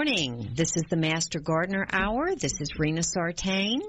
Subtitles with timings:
[0.00, 0.48] morning.
[0.54, 2.34] This is the Master Gardener Hour.
[2.34, 3.82] This is Rena Sartain,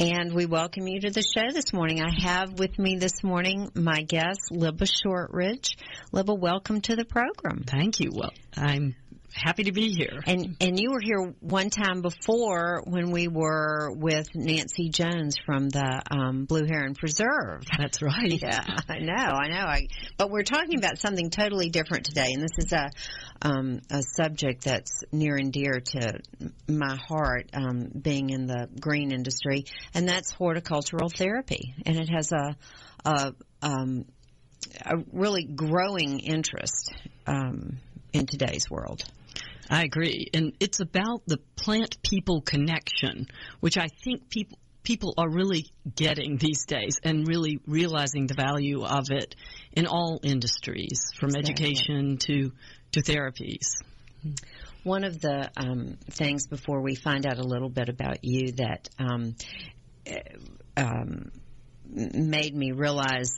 [0.00, 2.02] and we welcome you to the show this morning.
[2.02, 5.76] I have with me this morning my guest, Libba Shortridge.
[6.12, 7.62] Libba, welcome to the program.
[7.64, 8.10] Thank you.
[8.12, 8.96] Well, I'm
[9.34, 10.20] happy to be here.
[10.26, 15.68] And and you were here one time before when we were with Nancy Jones from
[15.68, 17.64] the um, Blue Heron Preserve.
[17.78, 18.40] That's right.
[18.40, 19.64] Yeah, I know, I know.
[19.66, 22.90] I, but we're talking about something totally different today, and this is a
[23.42, 26.18] um, a subject that's near and dear to
[26.68, 32.32] my heart, um, being in the green industry, and that's horticultural therapy, and it has
[32.32, 32.56] a
[33.04, 34.06] a, um,
[34.80, 36.90] a really growing interest
[37.26, 37.78] um,
[38.12, 39.04] in today's world.
[39.70, 40.28] I agree.
[40.34, 43.28] And it's about the plant people connection,
[43.60, 45.64] which I think people people are really
[45.96, 49.34] getting these days and really realizing the value of it
[49.72, 51.52] in all industries, from exactly.
[51.52, 52.52] education to
[52.92, 53.76] to therapies.
[54.82, 58.88] One of the um, things before we find out a little bit about you that
[58.98, 59.34] um,
[60.06, 60.20] eh,
[60.76, 61.32] um,
[61.86, 63.32] made me realize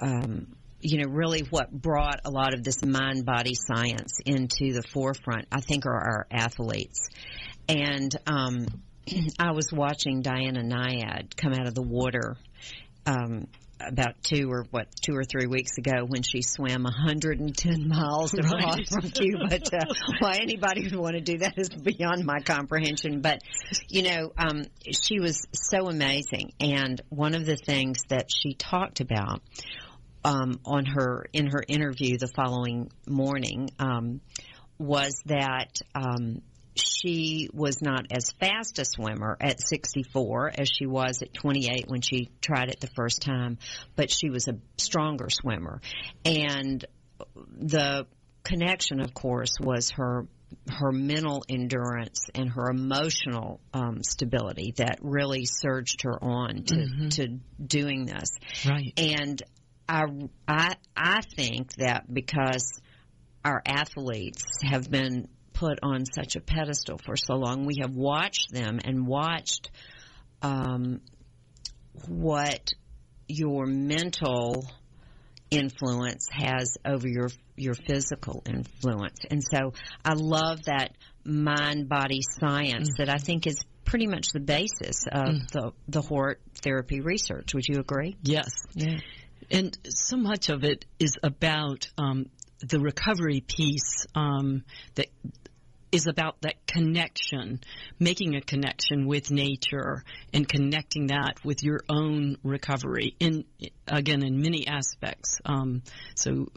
[0.00, 4.82] um, you know, really what brought a lot of this mind body science into the
[4.92, 7.08] forefront, I think, are our athletes.
[7.68, 8.66] And um,
[9.38, 12.36] I was watching Diana Nyad come out of the water
[13.06, 13.46] um,
[13.80, 18.76] about two or what two or three weeks ago when she swam 110 miles across
[18.76, 18.88] right.
[18.88, 19.58] from Cuba.
[19.58, 19.86] To,
[20.18, 23.20] why anybody would want to do that is beyond my comprehension.
[23.20, 23.40] But
[23.88, 29.00] you know, um, she was so amazing, and one of the things that she talked
[29.00, 29.42] about
[30.28, 34.20] um, on her in her interview the following morning um,
[34.78, 36.42] was that um,
[36.74, 42.02] she was not as fast a swimmer at 64 as she was at 28 when
[42.02, 43.56] she tried it the first time,
[43.96, 45.80] but she was a stronger swimmer.
[46.26, 46.84] And
[47.58, 48.06] the
[48.44, 50.26] connection, of course, was her
[50.70, 57.08] her mental endurance and her emotional um, stability that really surged her on to, mm-hmm.
[57.08, 57.28] to
[57.62, 58.30] doing this.
[58.66, 58.94] Right.
[58.96, 59.42] And
[59.88, 60.04] I,
[60.46, 62.80] I, I think that because
[63.44, 68.52] our athletes have been put on such a pedestal for so long, we have watched
[68.52, 69.70] them and watched
[70.42, 71.00] um,
[72.06, 72.72] what
[73.26, 74.64] your mental
[75.50, 79.20] influence has over your your physical influence.
[79.30, 79.72] And so
[80.04, 80.94] I love that
[81.24, 83.02] mind body science mm-hmm.
[83.02, 85.46] that I think is pretty much the basis of mm-hmm.
[85.52, 87.54] the the Hort therapy research.
[87.54, 88.16] Would you agree?
[88.22, 88.50] Yes.
[88.74, 88.98] Yeah.
[89.50, 92.26] And so much of it is about um,
[92.60, 94.64] the recovery piece um,
[94.94, 95.06] that
[95.90, 97.60] is about that connection,
[97.98, 100.04] making a connection with nature
[100.34, 103.16] and connecting that with your own recovery.
[103.20, 103.44] In
[103.86, 105.38] again, in many aspects.
[105.46, 105.82] Um,
[106.14, 106.48] so,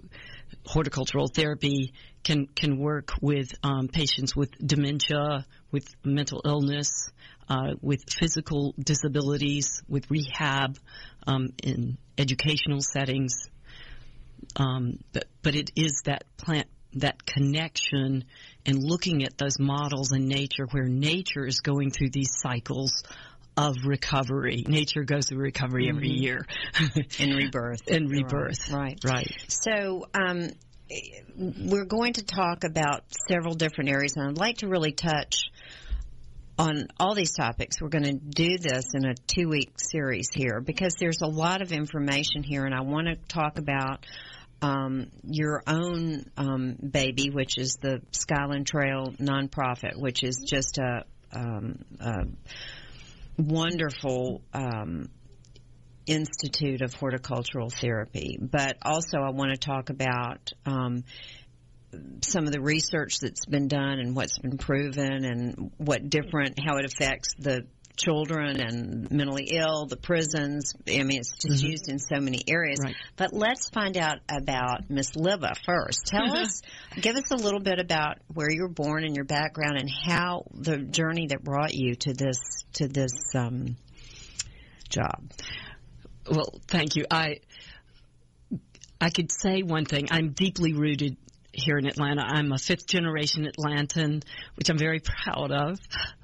[0.65, 7.09] horticultural therapy can can work with um, patients with dementia, with mental illness,
[7.51, 10.77] uh, with physical disabilities, with rehab,
[11.27, 13.49] um, in educational settings.
[14.55, 18.23] Um, but, but it is that plant, that connection
[18.65, 23.03] and looking at those models in nature where nature is going through these cycles
[23.57, 24.63] of recovery.
[24.65, 25.97] Nature goes through recovery mm-hmm.
[25.97, 26.45] every year.
[27.19, 27.81] and rebirth.
[27.87, 28.71] and rebirth.
[28.71, 28.97] Right.
[29.03, 29.29] Right.
[29.49, 30.51] So, um,
[31.37, 35.51] we're going to talk about several different areas, and I'd like to really touch
[36.61, 37.81] on all these topics.
[37.81, 41.63] We're going to do this in a two week series here because there's a lot
[41.63, 44.05] of information here, and I want to talk about
[44.61, 51.03] um, your own um, baby, which is the Skyland Trail nonprofit, which is just a,
[51.33, 52.25] um, a
[53.39, 55.09] wonderful um,
[56.05, 58.37] institute of horticultural therapy.
[58.39, 61.05] But also, I want to talk about um,
[62.21, 66.77] some of the research that's been done and what's been proven and what different how
[66.77, 67.65] it affects the
[67.97, 70.73] children and mentally ill, the prisons.
[70.87, 71.71] I mean, it's just mm-hmm.
[71.71, 72.79] used in so many areas.
[72.83, 72.95] Right.
[73.15, 76.07] But let's find out about Miss Libba first.
[76.07, 76.61] Tell us,
[76.99, 80.45] give us a little bit about where you were born and your background and how
[80.53, 82.39] the journey that brought you to this
[82.73, 83.75] to this um,
[84.89, 85.31] job.
[86.29, 87.05] Well, thank you.
[87.09, 87.39] I
[88.99, 90.07] I could say one thing.
[90.11, 91.17] I'm deeply rooted
[91.53, 92.21] here in Atlanta.
[92.21, 94.23] I'm a fifth generation Atlantan,
[94.55, 95.79] which I'm very proud of.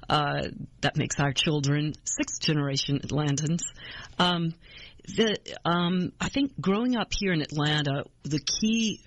[0.08, 0.48] Uh,
[0.80, 3.60] that makes our children sixth generation Atlantans.
[4.18, 4.54] Um,
[5.06, 9.02] the, um, I think growing up here in Atlanta, the key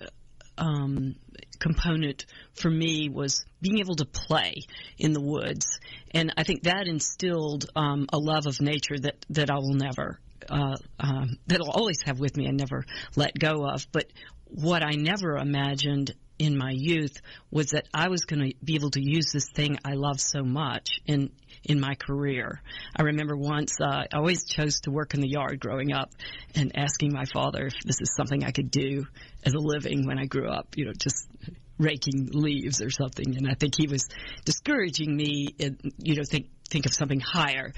[0.58, 1.16] um,
[1.58, 4.54] component for me was being able to play
[4.98, 5.78] in the woods,
[6.12, 10.20] and I think that instilled um, a love of nature that that I will never
[10.48, 12.84] uh, um, that I'll always have with me and never
[13.16, 13.86] let go of.
[13.92, 14.06] But
[14.54, 17.20] what I never imagined in my youth
[17.50, 20.42] was that I was going to be able to use this thing I love so
[20.42, 21.30] much in
[21.64, 22.60] in my career.
[22.96, 26.10] I remember once uh, I always chose to work in the yard growing up,
[26.56, 29.06] and asking my father if this is something I could do
[29.44, 30.76] as a living when I grew up.
[30.76, 31.28] You know, just
[31.78, 33.36] raking leaves or something.
[33.36, 34.08] And I think he was
[34.44, 35.48] discouraging me.
[35.58, 37.72] In, you know, think think of something higher.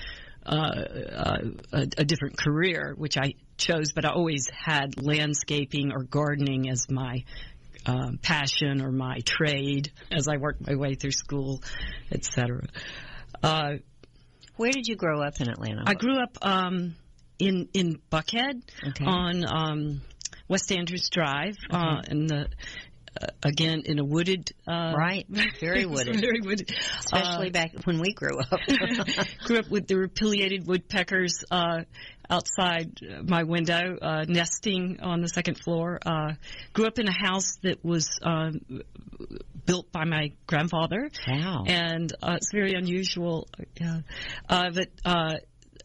[0.47, 1.39] Uh, uh,
[1.73, 6.87] a, a, different career, which I chose, but I always had landscaping or gardening as
[6.91, 7.25] my
[7.87, 11.63] um, passion or my trade as I worked my way through school,
[12.13, 12.61] etc.
[13.43, 13.75] Uh,
[14.57, 15.85] Where did you grow up in Atlanta?
[15.87, 16.95] I grew up um,
[17.39, 19.05] in in Buckhead okay.
[19.05, 20.03] on um,
[20.49, 21.79] West Andrews Drive okay.
[21.79, 22.49] uh, in the
[23.21, 25.27] uh, again in a wooded uh, right.
[25.61, 26.21] Very wooded.
[26.21, 28.61] very wooded especially uh, back when we grew up.
[29.45, 31.83] grew up with the pileated woodpeckers uh,
[32.29, 35.99] outside my window uh, nesting on the second floor.
[36.05, 36.33] Uh,
[36.73, 38.09] grew up in a house that was
[39.67, 41.11] built by my grandfather.
[41.29, 41.65] Wow.
[41.67, 43.49] And it's very unusual
[44.49, 44.89] but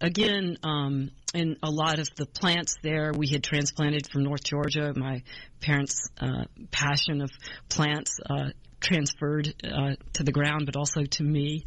[0.02, 4.94] again um, and a lot of the plants there we had transplanted from North Georgia.
[4.96, 5.24] My
[5.62, 7.30] parents' uh, passion of
[7.70, 8.50] plants uh,
[8.80, 11.66] transferred uh, to the ground, but also to me.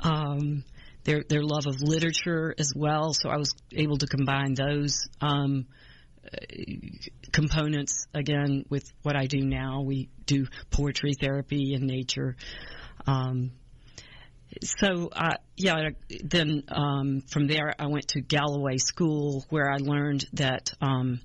[0.00, 0.64] Um,
[1.04, 3.12] their their love of literature as well.
[3.12, 5.66] So I was able to combine those um,
[7.32, 9.82] components again with what I do now.
[9.82, 12.36] We do poetry therapy in nature.
[13.06, 13.52] Um,
[14.62, 15.90] so uh, yeah,
[16.24, 21.20] then um, from there I went to Galloway School where I learned that um,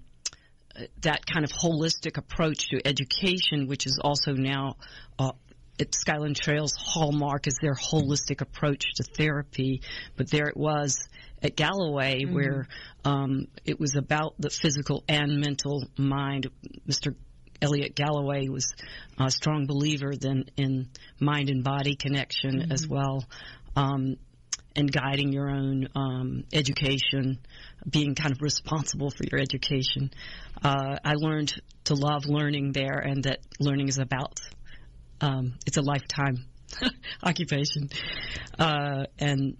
[1.02, 4.76] that kind of holistic approach to education, which is also now
[5.18, 5.32] uh,
[5.80, 9.82] at Skyland Trails hallmark is their holistic approach to therapy.
[10.16, 11.08] But there it was
[11.42, 12.34] at Galloway mm-hmm.
[12.34, 12.68] where
[13.06, 16.48] um, it was about the physical and mental mind.
[16.88, 17.16] Mr.
[17.62, 18.74] Elliot Galloway was
[19.20, 20.90] a strong believer then in
[21.20, 22.72] mind and body connection mm-hmm.
[22.72, 23.26] as well,
[23.76, 24.18] um,
[24.76, 27.40] and guiding your own um, education,
[27.90, 30.12] being kind of responsible for your education.
[30.64, 34.40] Uh, I learned to love learning there, and that learning is about
[35.20, 36.46] um, it's a lifetime
[37.24, 37.90] occupation,
[38.60, 39.58] uh, and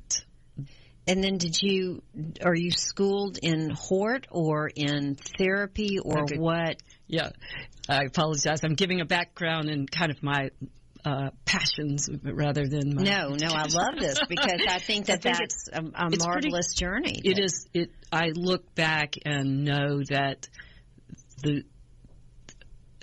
[1.08, 2.04] and then did you
[2.44, 6.38] are you schooled in Hort or in therapy or okay.
[6.38, 6.82] what?
[7.08, 7.30] Yeah,
[7.90, 8.64] I apologize.
[8.64, 10.50] I'm giving a background and kind of my
[11.06, 15.32] uh, passions rather than my no no i love this because i think that I
[15.32, 20.02] think that's a, a marvelous pretty, journey it is it i look back and know
[20.10, 20.50] that
[21.44, 21.64] the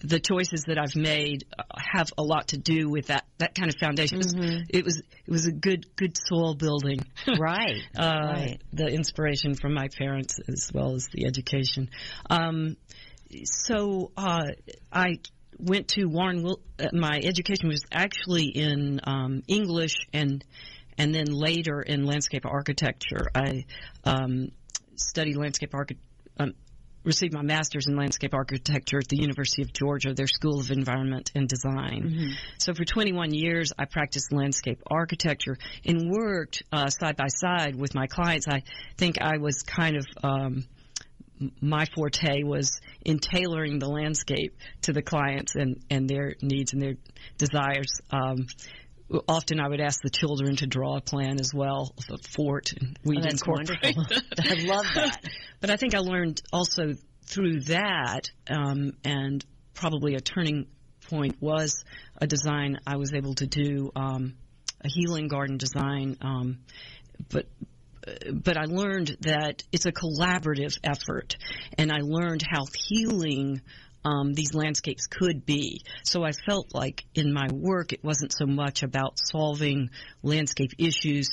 [0.05, 1.45] the choices that I've made
[1.77, 4.21] have a lot to do with that that kind of foundation.
[4.21, 4.65] Mm-hmm.
[4.69, 7.01] It, was, it was a good good soil building,
[7.39, 7.81] right?
[7.97, 8.63] uh, right.
[8.73, 11.91] The inspiration from my parents as well as the education.
[12.29, 12.77] Um,
[13.45, 14.47] so uh,
[14.93, 15.19] I
[15.59, 16.47] went to Warren.
[16.79, 20.45] Uh, my education was actually in um, English and
[20.97, 23.29] and then later in landscape architecture.
[23.35, 23.65] I
[24.05, 24.51] um,
[24.97, 26.09] studied landscape architecture.
[26.39, 26.55] Um,
[27.05, 31.31] received my master's in landscape architecture at the University of Georgia, their School of Environment
[31.35, 32.03] and Design.
[32.03, 32.31] Mm-hmm.
[32.59, 37.95] So for 21 years, I practiced landscape architecture and worked uh, side by side with
[37.95, 38.49] my clients.
[38.49, 38.63] I
[38.97, 40.65] think I was kind of um,
[41.61, 46.83] my forte was in tailoring the landscape to the clients and, and their needs and
[46.83, 46.95] their
[47.39, 48.01] desires.
[48.11, 48.47] Um,
[49.29, 52.73] often I would ask the children to draw a plan as well of a fort,
[52.73, 53.97] and we'd oh, incorporate.
[54.39, 55.19] I love that.
[55.61, 56.95] but I think I learned also
[57.27, 59.45] through that, um, and
[59.75, 60.67] probably a turning
[61.09, 61.85] point was
[62.17, 64.35] a design I was able to do, um,
[64.83, 66.17] a healing garden design.
[66.23, 66.61] Um,
[67.29, 67.47] but
[68.33, 71.37] but I learned that it's a collaborative effort,
[71.79, 73.61] and I learned how healing
[74.05, 75.83] um, these landscapes could be.
[76.05, 79.91] So I felt like in my work it wasn't so much about solving
[80.23, 81.31] landscape issues,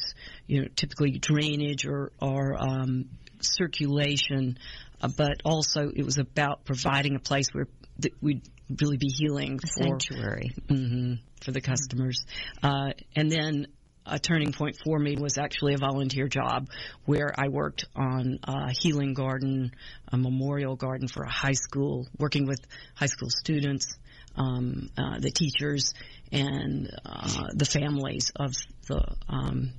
[0.47, 3.09] you know, typically drainage or, or um,
[3.41, 4.57] circulation,
[5.01, 7.67] uh, but also it was about providing a place where
[8.01, 8.43] th- we'd
[8.79, 12.25] really be healing a for sanctuary mm-hmm, for the customers.
[12.63, 13.67] Uh, and then
[14.05, 16.67] a turning point for me was actually a volunteer job
[17.05, 19.72] where I worked on a healing garden,
[20.12, 22.60] a memorial garden for a high school, working with
[22.96, 23.96] high school students,
[24.36, 25.93] um, uh, the teachers,
[26.31, 28.53] and uh, the families of
[28.88, 29.74] the um,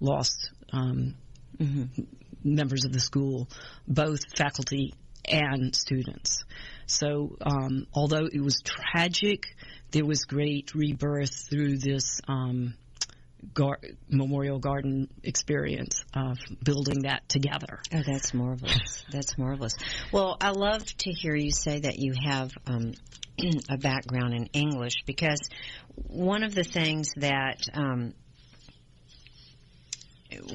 [0.00, 1.14] lost um,
[1.58, 2.02] mm-hmm.
[2.44, 3.48] members of the school,
[3.86, 4.94] both faculty
[5.28, 6.44] and students.
[6.86, 9.46] So, um, although it was tragic,
[9.90, 12.74] there was great rebirth through this um,
[13.54, 17.80] gar- memorial garden experience of building that together.
[17.94, 19.04] Oh, that's marvelous.
[19.10, 19.74] that's marvelous.
[20.12, 22.92] Well, I love to hear you say that you have um,
[23.70, 25.40] a background in English because
[25.94, 28.14] one of the things that um,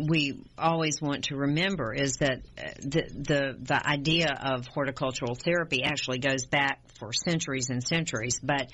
[0.08, 5.84] we always want to remember is that uh, the, the the idea of horticultural therapy
[5.84, 8.40] actually goes back for centuries and centuries.
[8.42, 8.72] But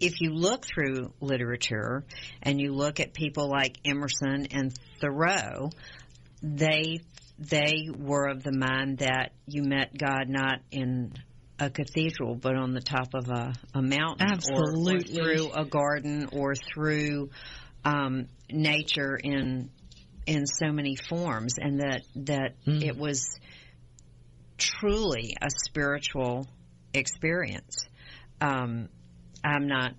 [0.00, 2.04] if you look through literature
[2.42, 5.70] and you look at people like Emerson and Thoreau,
[6.42, 7.00] they
[7.38, 11.12] they were of the mind that you met God not in
[11.58, 14.94] a cathedral, but on the top of a, a mountain, Absolutely.
[14.94, 15.00] or, or
[15.36, 17.30] through a garden, or through
[17.84, 19.70] um, nature in
[20.26, 22.84] in so many forms, and that that Mm.
[22.84, 23.38] it was
[24.56, 26.46] truly a spiritual
[26.92, 27.88] experience.
[28.40, 28.88] Um,
[29.44, 29.94] I'm not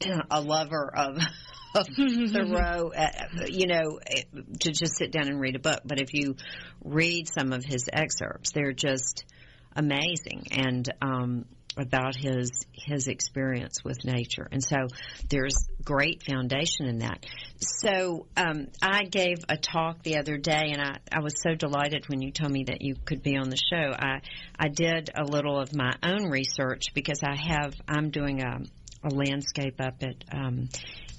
[0.30, 1.18] a lover of.
[1.74, 1.86] Of
[2.32, 3.10] Thoreau, uh,
[3.46, 4.22] you know, eh,
[4.60, 5.80] to just sit down and read a book.
[5.84, 6.36] But if you
[6.82, 9.24] read some of his excerpts, they're just
[9.76, 11.44] amazing and um,
[11.78, 14.48] about his his experience with nature.
[14.50, 14.88] And so
[15.28, 17.24] there's great foundation in that.
[17.58, 22.08] So um, I gave a talk the other day, and I, I was so delighted
[22.08, 23.92] when you told me that you could be on the show.
[23.92, 24.20] I
[24.58, 28.60] I did a little of my own research because I have I'm doing a
[29.04, 30.68] a landscape up at um,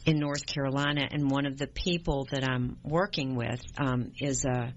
[0.05, 4.73] in North Carolina, and one of the people that I'm working with um, is a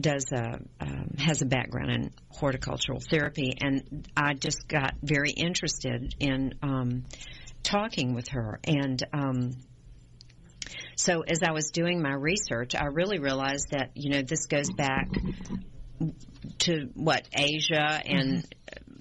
[0.00, 6.14] does a um, has a background in horticultural therapy, and I just got very interested
[6.18, 7.04] in um,
[7.62, 8.60] talking with her.
[8.64, 9.50] And um,
[10.96, 14.70] so, as I was doing my research, I really realized that you know this goes
[14.70, 15.08] back
[16.60, 18.44] to what Asia and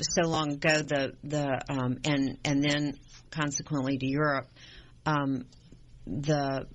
[0.02, 2.94] so long ago the the um, and and then
[3.32, 4.48] consequently to Europe.
[5.06, 5.46] Um,
[6.06, 6.68] the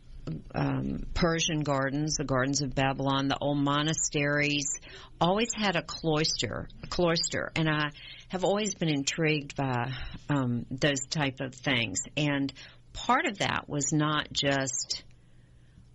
[0.55, 4.81] um, Persian gardens, the gardens of Babylon, the old monasteries,
[5.21, 7.91] always had a cloister, a cloister, and I
[8.29, 9.93] have always been intrigued by
[10.29, 12.01] um, those type of things.
[12.17, 12.53] And
[12.93, 15.05] part of that was not just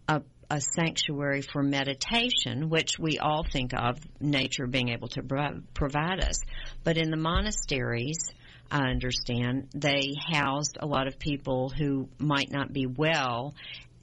[0.08, 5.24] a, a sanctuary for meditation, which we all think of nature being able to
[5.74, 6.42] provide us,
[6.84, 8.18] but in the monasteries.
[8.72, 13.56] I understand they housed a lot of people who might not be well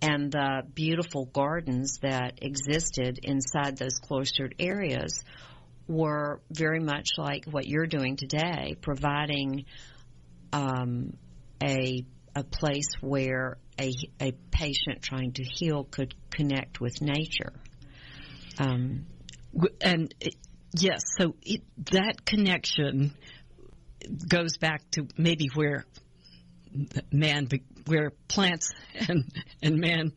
[0.03, 5.25] and the beautiful gardens that existed inside those cloistered areas
[5.89, 9.65] were very much like what you're doing today, providing
[10.53, 11.17] um,
[11.63, 17.53] a a place where a a patient trying to heal could connect with nature.
[18.59, 19.07] Um,
[19.81, 20.35] and it,
[20.79, 21.63] yes, so it,
[21.93, 23.15] that connection
[24.29, 25.87] goes back to maybe where
[27.11, 27.49] man,
[27.87, 28.73] where plants
[29.09, 29.25] and
[29.63, 30.13] and man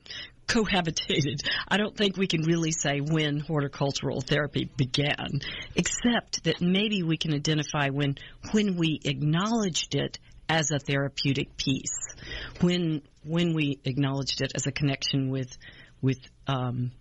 [0.48, 1.42] cohabitated.
[1.68, 5.42] I don't think we can really say when horticultural therapy began,
[5.76, 8.16] except that maybe we can identify when
[8.52, 10.18] when we acknowledged it
[10.50, 12.16] as a therapeutic piece,
[12.62, 15.56] when when we acknowledged it as a connection with
[16.02, 16.92] with um,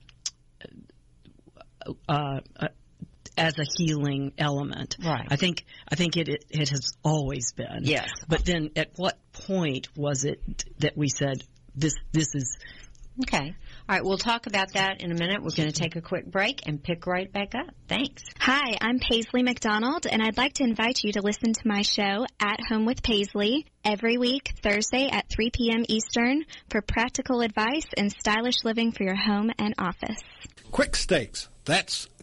[2.08, 2.68] uh, uh,
[3.38, 4.96] as a healing element.
[5.02, 5.26] Right.
[5.30, 7.80] I think I think it, it it has always been.
[7.82, 8.10] Yes.
[8.28, 12.58] But then, at what point was it that we said this this is
[13.22, 13.54] okay.
[13.88, 15.42] All right, we'll talk about that in a minute.
[15.42, 17.74] We're going to take a quick break and pick right back up.
[17.88, 18.22] Thanks.
[18.38, 22.26] Hi, I'm Paisley McDonald, and I'd like to invite you to listen to my show,
[22.38, 25.84] At Home with Paisley, every week, Thursday at 3 p.m.
[25.88, 30.20] Eastern, for practical advice and stylish living for your home and office.
[30.70, 32.08] Quik Stakes, that's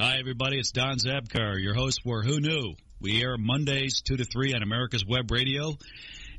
[0.00, 0.58] Hi, everybody.
[0.58, 2.74] It's Don Zabkar, your host for Who Knew.
[3.02, 5.76] We air Mondays 2 to 3 on America's Web Radio,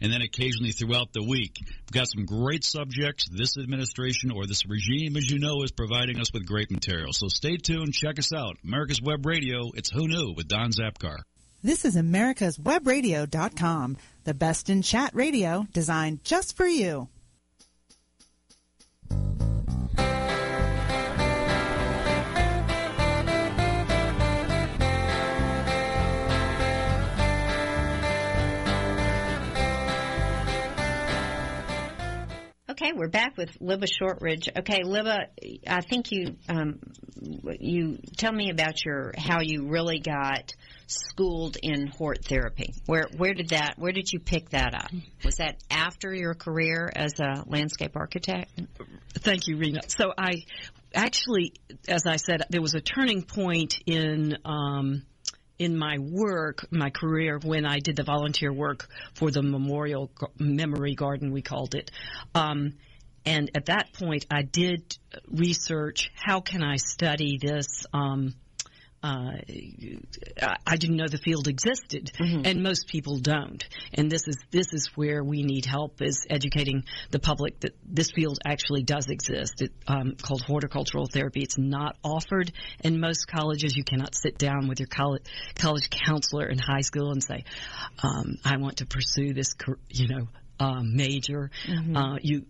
[0.01, 1.57] and then occasionally throughout the week.
[1.61, 3.29] We've got some great subjects.
[3.31, 7.13] This administration or this regime, as you know, is providing us with great material.
[7.13, 7.93] So stay tuned.
[7.93, 8.57] Check us out.
[8.63, 9.69] America's Web Radio.
[9.75, 11.19] It's Who Knew with Don Zabkar.
[11.61, 17.09] This is America's Webradio.com, the best in chat radio designed just for you.
[32.81, 34.49] Okay, we're back with Libba Shortridge.
[34.57, 35.27] Okay, Libba,
[35.67, 36.79] I think you um,
[37.59, 40.55] you tell me about your how you really got
[40.87, 42.73] schooled in hort therapy.
[42.87, 44.89] Where where did that where did you pick that up?
[45.23, 48.49] Was that after your career as a landscape architect?
[49.13, 49.81] Thank you, Rena.
[49.85, 50.31] So I
[50.95, 51.53] actually,
[51.87, 54.37] as I said, there was a turning point in.
[54.43, 55.03] Um,
[55.61, 60.95] in my work, my career, when I did the volunteer work for the Memorial Memory
[60.95, 61.91] Garden, we called it.
[62.33, 62.73] Um,
[63.27, 68.33] and at that point, I did research how can I study this um,
[69.03, 69.31] uh,
[70.67, 72.45] I didn't know the field existed, mm-hmm.
[72.45, 73.63] and most people don't.
[73.93, 78.11] And this is this is where we need help is educating the public that this
[78.11, 79.61] field actually does exist.
[79.61, 81.41] It's um, called horticultural therapy.
[81.41, 82.51] It's not offered
[82.83, 83.75] in most colleges.
[83.75, 85.23] You cannot sit down with your college
[85.55, 87.43] college counselor in high school and say,
[88.03, 89.55] um, "I want to pursue this,
[89.89, 90.27] you know,
[90.61, 91.49] uh, major.
[91.67, 91.97] Mm-hmm.
[91.97, 92.45] Uh, you,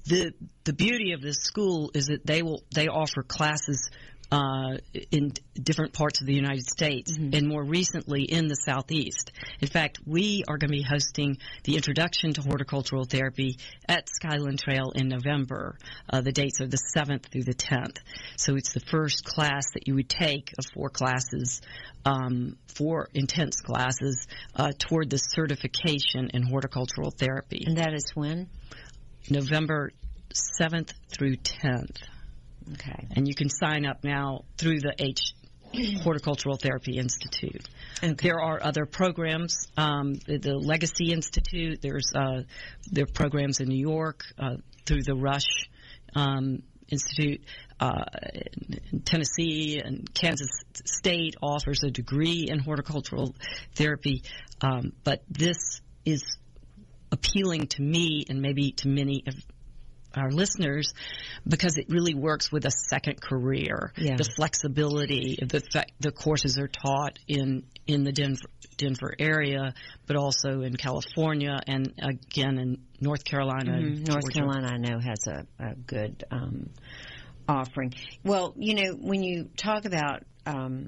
[0.07, 0.33] the
[0.65, 3.91] the beauty of this school is that they will they offer classes
[4.31, 4.77] uh,
[5.13, 7.31] in different parts of the United States mm-hmm.
[7.33, 9.31] and more recently in the Southeast.
[9.61, 13.59] In fact, we are going to be hosting the Introduction to Horticultural Therapy
[13.89, 15.79] at Skyland Trail in November.
[16.11, 17.99] Uh, the dates are the 7th through the 10th.
[18.37, 21.63] So it's the first class that you would take of four classes,
[22.05, 24.27] um, four intense classes,
[24.57, 27.63] uh, toward the certification in horticultural therapy.
[27.65, 28.49] And that is when?
[29.31, 29.93] November
[30.33, 32.03] 7th through 10th.
[32.75, 33.07] Okay.
[33.15, 35.35] And you can sign up now through the H
[36.03, 37.69] Horticultural Therapy Institute.
[38.03, 38.15] Okay.
[38.29, 41.81] There are other programs, um, the, the, Legacy Institute.
[41.81, 42.43] There's uh,
[42.91, 45.49] there are programs in New York uh, through the Rusk
[46.15, 47.43] um, Institute.
[47.79, 48.05] Uh,
[49.05, 50.49] Tennessee and Kansas
[50.85, 53.35] State offers a degree in horticultural
[53.75, 54.23] therapy,
[54.63, 56.23] um, but this is
[57.13, 59.35] appealing to me and maybe to many of
[60.17, 60.93] our listeners
[61.47, 63.93] because it really works with a second career.
[63.97, 64.17] Yeah.
[64.17, 69.75] The flexibility, the fact the courses are taught in in the Denver, Denver area,
[70.07, 73.73] but also in California and again in North Carolina.
[73.73, 74.05] Mm-hmm.
[74.05, 76.71] North Carolina, I know, has a, a good um,
[77.49, 77.95] offering.
[78.25, 80.87] Well, you know, when you talk about um,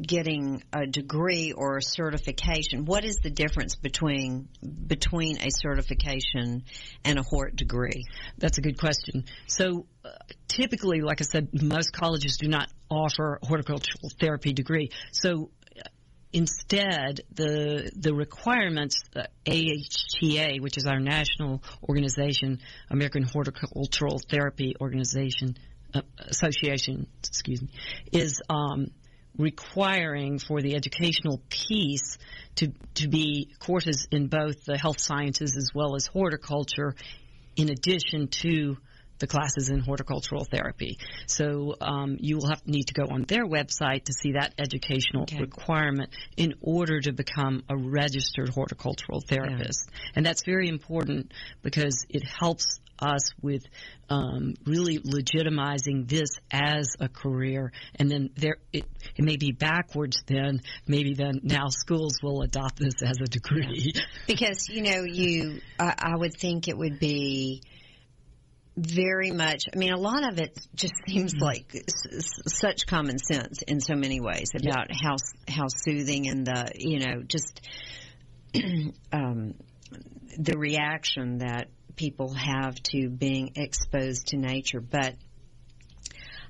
[0.00, 4.48] getting a degree or a certification, what is the difference between
[4.86, 6.64] between a certification
[7.04, 8.04] and a Hort degree?
[8.38, 9.24] That's a good question.
[9.46, 10.10] So uh,
[10.48, 14.90] typically, like I said, most colleges do not offer a horticultural therapy degree.
[15.12, 15.88] So uh,
[16.32, 25.56] instead, the the requirements, uh, AHTA, which is our national organization, American Horticultural Therapy Organization
[25.94, 27.70] uh, Association, excuse me,
[28.12, 28.88] is um,
[29.38, 32.18] requiring for the educational piece
[32.56, 36.94] to to be courses in both the health sciences as well as horticulture,
[37.56, 38.76] in addition to
[39.18, 40.98] the classes in horticultural therapy.
[41.26, 45.22] So um, you will have need to go on their website to see that educational
[45.22, 45.40] okay.
[45.40, 49.88] requirement in order to become a registered horticultural therapist.
[49.90, 50.10] Yeah.
[50.16, 53.62] And that's very important because it helps us with
[54.08, 58.84] um, really legitimizing this as a career, and then there it,
[59.16, 60.22] it may be backwards.
[60.26, 63.92] Then maybe then now schools will adopt this as a degree
[64.26, 67.62] because you know you I, I would think it would be
[68.76, 69.64] very much.
[69.74, 71.44] I mean, a lot of it just seems mm-hmm.
[71.44, 74.98] like s- such common sense in so many ways about yep.
[75.02, 75.16] how
[75.48, 77.60] how soothing and the you know just
[79.12, 79.54] um,
[80.38, 84.80] the reaction that people have to being exposed to nature.
[84.80, 85.14] But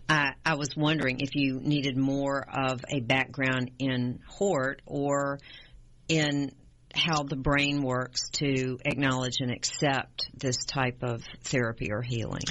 [0.08, 5.38] I, I was wondering if you needed more of a background in Hort or
[6.08, 6.52] in
[6.94, 12.42] how the brain works to acknowledge and accept this type of therapy or healing.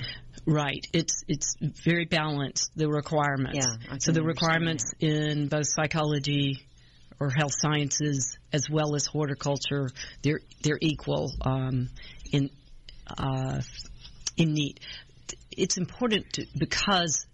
[0.45, 0.85] Right.
[0.93, 3.65] It's it's very balanced the requirements.
[3.65, 3.97] Yeah.
[3.99, 5.07] So the requirements that.
[5.07, 6.67] in both psychology
[7.19, 9.89] or health sciences as well as horticulture.
[10.21, 11.89] They're they're equal um,
[12.31, 12.49] in
[13.07, 13.61] uh,
[14.37, 14.79] in need.
[15.51, 17.25] It's important to, because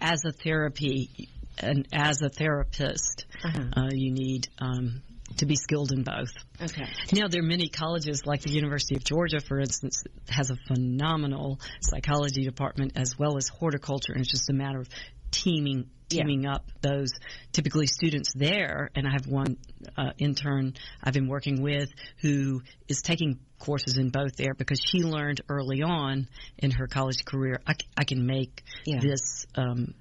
[0.00, 3.62] as a therapy and as a therapist, Uh-huh.
[3.76, 5.02] uh, you need um,
[5.36, 6.32] to be skilled in both.
[6.60, 6.86] Okay.
[7.12, 11.60] Now, there are many colleges, like the University of Georgia, for instance, has a phenomenal
[11.80, 14.88] psychology department as well as horticulture, and it's just a matter of
[15.30, 16.22] teaming Yeah.
[16.24, 17.12] teaming up those
[17.52, 18.90] typically students there.
[18.96, 19.56] And I have one
[19.96, 21.88] uh, intern I've been working with
[22.20, 26.26] who is taking courses in both there because she learned early on
[26.58, 28.98] in her college career, I, I can make Yeah.
[29.00, 29.94] this um,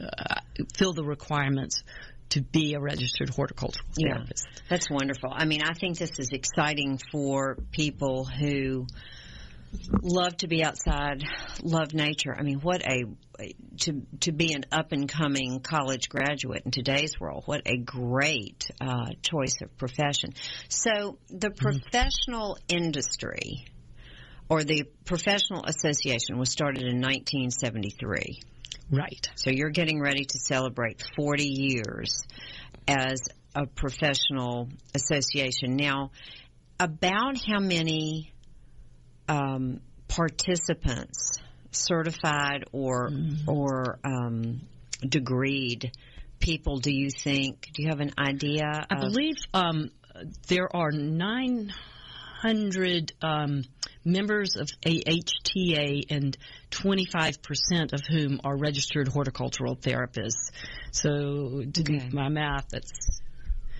[0.00, 0.40] uh,
[0.76, 1.82] fill the requirements
[2.30, 4.14] to be a registered horticultural Yeah.
[4.14, 4.46] therapist.
[4.70, 5.30] That's wonderful.
[5.34, 8.86] I mean, I think this is exciting for people who
[10.02, 11.22] love to be outside,
[11.62, 12.34] love nature.
[12.36, 13.04] I mean, what a
[13.80, 17.44] to to be an up and coming college graduate in today's world.
[17.46, 20.30] What a great uh, choice of profession.
[20.68, 23.66] So the professional industry
[24.48, 28.40] or the professional association was started in 1973.
[28.90, 29.30] Right.
[29.36, 32.20] So you're getting ready to celebrate 40 years
[32.86, 33.20] as
[33.54, 35.76] a professional association.
[35.76, 36.10] Now,
[36.78, 38.32] about how many
[39.32, 41.38] um, participants,
[41.70, 43.10] certified or
[43.46, 44.60] or um,
[45.02, 45.92] degreed
[46.38, 47.70] people, do you think?
[47.72, 48.84] Do you have an idea?
[48.90, 49.90] I of- believe um,
[50.48, 53.64] there are 900 um,
[54.04, 56.36] members of AHTA, and
[56.70, 60.50] 25% of whom are registered horticultural therapists.
[60.90, 63.22] So, to do my math, that's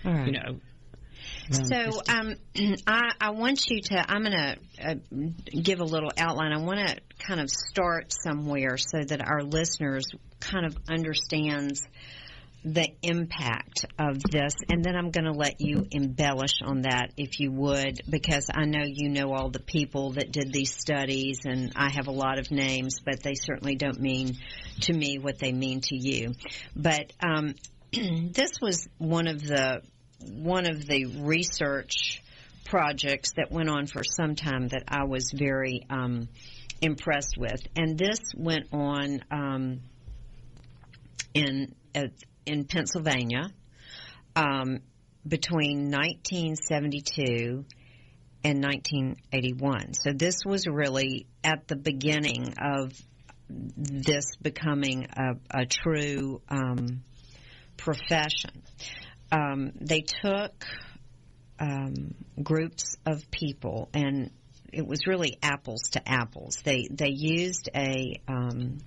[0.03, 0.25] right.
[0.25, 0.59] you know.
[1.51, 2.35] So um,
[2.87, 4.05] I, I want you to.
[4.07, 4.95] I'm going to uh,
[5.61, 6.53] give a little outline.
[6.53, 10.05] I want to kind of start somewhere so that our listeners
[10.39, 11.81] kind of understands
[12.65, 17.41] the impact of this, and then I'm going to let you embellish on that if
[17.41, 21.73] you would, because I know you know all the people that did these studies, and
[21.75, 24.37] I have a lot of names, but they certainly don't mean
[24.81, 26.35] to me what they mean to you.
[26.73, 27.55] But um,
[27.91, 29.81] this was one of the
[30.29, 32.21] one of the research
[32.65, 36.29] projects that went on for some time that I was very um,
[36.81, 39.81] impressed with, and this went on um,
[41.33, 42.07] in uh,
[42.45, 43.51] in Pennsylvania
[44.35, 44.79] um,
[45.27, 47.65] between 1972
[48.43, 49.93] and 1981.
[49.93, 52.91] So this was really at the beginning of
[53.49, 57.03] this becoming a, a true um,
[57.77, 58.63] profession.
[59.33, 60.65] Um, they took
[61.59, 64.29] um, groups of people, and
[64.71, 66.57] it was really apples to apples.
[66.63, 68.77] They they used a um,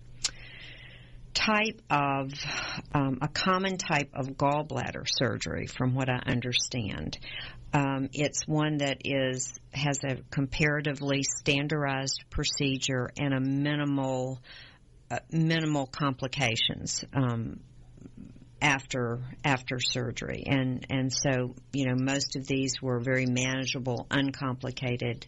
[1.34, 2.32] type of
[2.94, 7.18] um, a common type of gallbladder surgery, from what I understand.
[7.72, 14.40] Um, it's one that is has a comparatively standardized procedure and a minimal
[15.10, 17.04] uh, minimal complications.
[17.12, 17.60] Um,
[18.60, 20.44] after after surgery.
[20.46, 25.26] And and so you know most of these were very manageable uncomplicated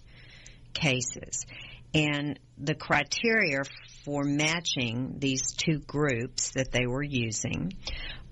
[0.75, 1.47] cases.
[1.95, 3.62] And the criteria
[4.05, 7.73] for matching these two groups that they were using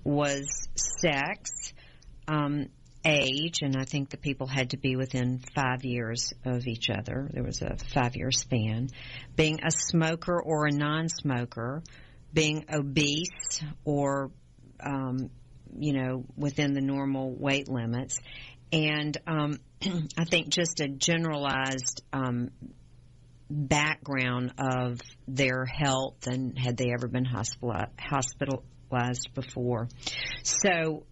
[0.03, 1.73] was sex
[2.27, 2.67] um,
[3.05, 7.29] age and i think the people had to be within five years of each other.
[7.31, 8.89] There was a five year span.
[9.35, 11.83] Being a smoker or a non-smoker
[12.33, 14.31] being obese or
[14.79, 15.29] um,
[15.77, 18.19] you know, within the normal weight limits.
[18.71, 19.59] And um,
[20.17, 22.49] I think just a generalized um,
[23.49, 29.87] background of their health and had they ever been hospitalized before.
[30.43, 31.05] So,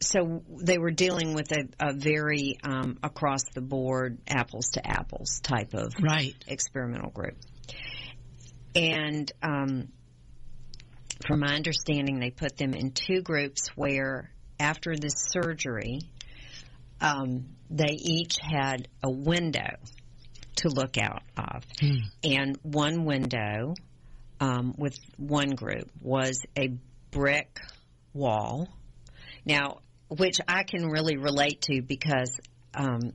[0.00, 5.40] so they were dealing with a, a very um, across the board, apples to apples
[5.42, 6.34] type of right.
[6.46, 7.36] experimental group.
[8.74, 9.88] And um,
[11.26, 16.00] from my understanding, they put them in two groups where after the surgery,
[17.00, 19.76] um, they each had a window
[20.56, 21.64] to look out of.
[22.24, 23.74] And one window
[24.40, 26.72] um, with one group was a
[27.10, 27.60] brick
[28.12, 28.68] wall.
[29.44, 29.78] Now,
[30.08, 32.40] which I can really relate to because
[32.74, 33.12] um,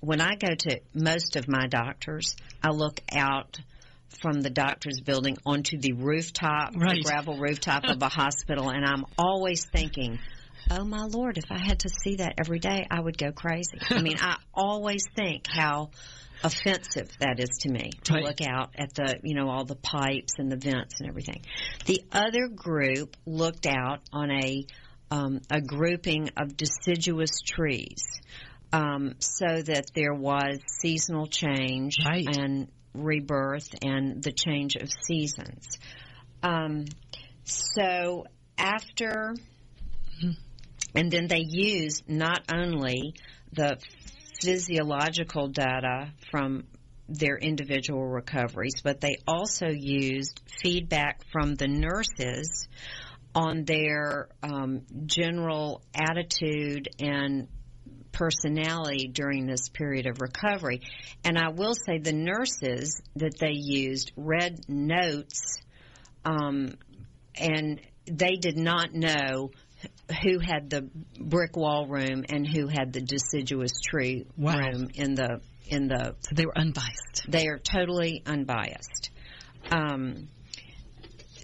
[0.00, 3.58] when I go to most of my doctors, I look out
[4.20, 6.96] from the doctor's building onto the rooftop, Right.
[6.96, 10.18] the gravel rooftop of a hospital, and I'm always thinking,
[10.70, 13.78] oh my lord, if I had to see that every day, I would go crazy.
[13.90, 15.90] I mean, I always think how
[16.44, 18.22] offensive that is to me to Right.
[18.24, 21.42] look out at the, you know, all the pipes and the vents and everything.
[21.86, 24.66] The other group looked out on a
[25.08, 28.04] um, a grouping of deciduous trees
[28.72, 32.26] um, so that there was seasonal change Right.
[32.26, 35.78] and rebirth and the change of seasons.
[36.42, 36.86] Um,
[37.44, 38.24] so
[38.58, 39.34] after,
[40.94, 43.14] and then they used not only
[43.52, 43.78] the
[44.40, 46.64] physiological data from
[47.08, 52.68] their individual recoveries, but they also used feedback from the nurses
[53.34, 57.48] on their um, general attitude and
[58.16, 60.80] personality during this period of recovery.
[61.24, 65.58] And I will say the nurses that they used read notes,
[66.24, 66.74] um,
[67.38, 69.50] and they did not know
[70.22, 70.88] who had the
[71.20, 74.54] brick wall room and who had the deciduous tree Wow.
[74.58, 77.24] room in the in the So they were unbiased.
[77.28, 79.10] they are totally unbiased.
[79.70, 80.28] Um,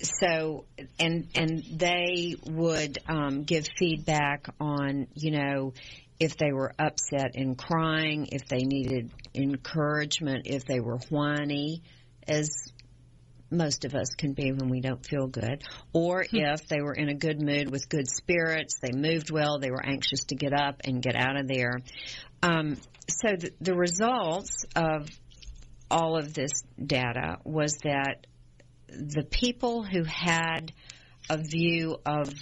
[0.02, 0.64] so
[0.98, 5.72] and and they would um, give feedback on you know
[6.22, 11.82] if they were upset and crying, if they needed encouragement, if they were whiny,
[12.28, 12.72] as
[13.50, 17.08] most of us can be when we don't feel good, or if they were in
[17.08, 20.82] a good mood with good spirits, they moved well, they were anxious to get up
[20.84, 21.80] and get out of there.
[22.40, 22.76] Um,
[23.08, 25.08] so the, the results of
[25.90, 26.52] all of this
[26.86, 28.28] data was that
[28.86, 30.72] the people who had
[31.28, 32.32] a view of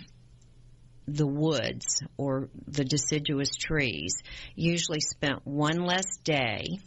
[1.14, 4.14] the woods or the deciduous trees
[4.54, 6.78] usually spent one less day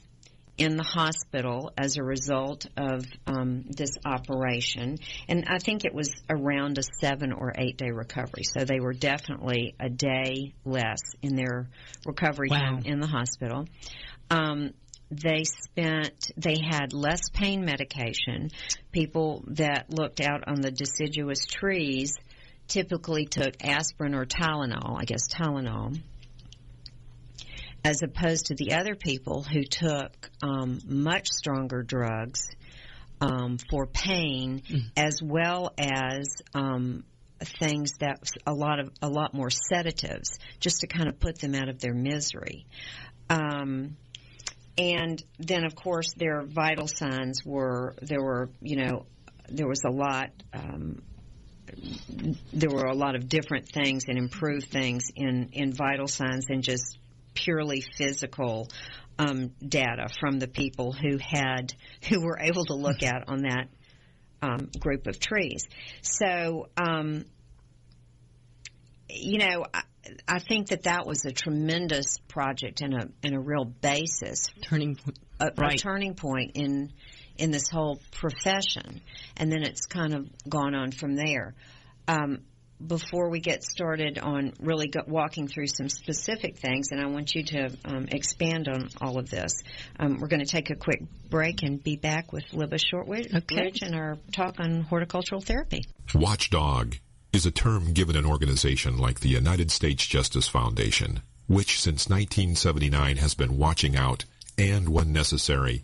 [0.57, 4.97] in the hospital as a result of um, this operation.
[5.27, 8.43] And I think it was around a seven or eight day recovery.
[8.43, 11.69] So they were definitely a day less in their
[12.05, 12.59] recovery Wow.
[12.59, 13.65] time in the hospital.
[14.29, 14.73] Um,
[15.09, 18.49] they spent, they had less pain medication.
[18.91, 22.15] People that looked out on the deciduous trees
[22.67, 25.97] typically took aspirin or Tylenol, I guess Tylenol
[27.84, 32.47] as opposed to the other people who took um, much stronger drugs
[33.19, 34.62] um, for pain,
[34.97, 37.04] as well as um,
[37.60, 41.56] things that a lot of a lot more sedatives, just to kind of put them
[41.56, 42.65] out of their misery.
[43.30, 43.97] Um,
[44.78, 49.06] and then, of course, their vital signs were there were you know
[49.49, 50.30] there was a lot.
[50.54, 51.02] Um,
[52.54, 56.62] there were a lot of different things and improved things in, in vital signs than
[56.62, 56.97] just
[57.34, 58.67] purely physical
[59.17, 61.73] um, data from the people who had
[62.10, 63.67] who were able to look at on that
[64.41, 65.67] um, group of trees.
[66.02, 67.26] So, um,
[69.10, 69.84] you know, I,
[70.28, 74.97] I think that that was a tremendous project and a and a real basis Turning
[75.39, 75.78] a, a Right.
[75.78, 76.91] turning point in
[77.38, 79.02] in this whole profession,
[79.38, 81.54] and then it's kind of gone on from there.
[82.08, 82.39] Um,
[82.86, 87.34] before we get started on really go, walking through some specific things, and I want
[87.34, 89.54] you to um, expand on all of this,
[90.00, 93.72] um, we're going to take a quick break and be back with Libba Shortridge Okay.
[93.82, 95.84] and our talk on horticultural therapy.
[96.13, 96.96] Watchdog
[97.32, 103.17] is a term given an organization like the United States Justice Foundation, which since 1979
[103.17, 104.26] has been watching out
[104.58, 105.84] and, when necessary,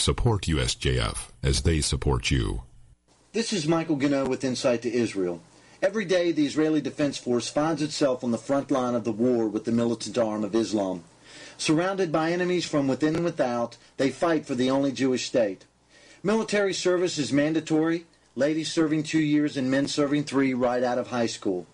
[0.00, 2.62] Support USJF as they support you.
[3.34, 5.42] This is Michael Gano with Insight to Israel.
[5.82, 9.46] Every day, the Israeli Defense Force finds itself on the front line of the war
[9.46, 11.04] with the militant arm of Islam.
[11.58, 15.66] Surrounded by enemies from within and without, they fight for the only Jewish state.
[16.22, 21.08] Military service is mandatory, ladies serving two years and men serving three right out of
[21.08, 21.66] high school.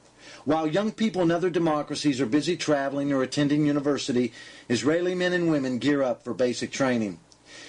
[0.44, 4.32] While young people in other democracies are busy traveling or attending university,
[4.68, 7.20] Israeli men and women gear up for basic training.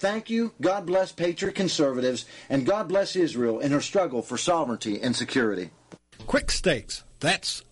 [0.00, 4.98] Thank you, God bless Patriot conservatives, and God bless Israel in her struggle for sovereignty
[4.98, 5.72] and security.
[6.26, 7.04] Quik Stakes.
[7.20, 7.62] That's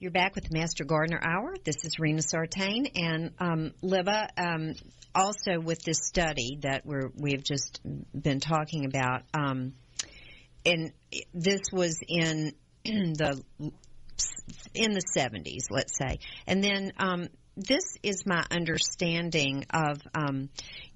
[0.00, 1.56] You're back with the Master Gardener Hour.
[1.62, 4.28] This is Rena Sartain and um, Libba.
[4.34, 4.72] Um,
[5.14, 7.80] also, with this study that we're we have just
[8.18, 9.74] been talking about, um,
[10.64, 10.94] and
[11.34, 12.54] this was in
[12.86, 13.42] the
[14.72, 20.48] in the 70s, let's say, and then um, this is my understanding of um,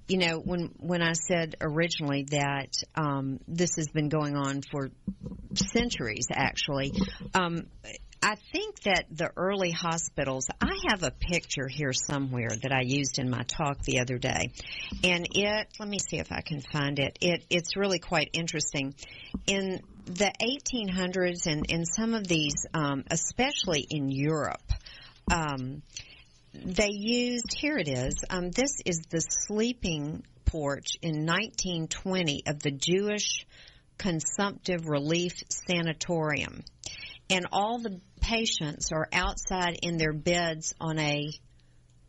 [0.09, 4.91] you know, when when I said originally that um, this has been going on for
[5.55, 6.93] centuries, actually,
[7.35, 7.67] um,
[8.25, 13.19] I think that the early hospitals, I have a picture here somewhere that I used
[13.19, 14.51] in my talk the other day.
[15.03, 17.19] And it, let me see if I can find it.
[17.21, 18.95] It it's really quite interesting.
[19.47, 24.73] In the 1800s and in some of these, um, especially in Europe,
[25.31, 25.83] um,
[26.55, 32.71] they used, here it is, um, this is the sleeping porch in 1920 of the
[32.71, 33.45] Jewish
[33.99, 36.65] Consumptive Relief Sanatorium.
[37.31, 41.31] And all the patients are outside in their beds on a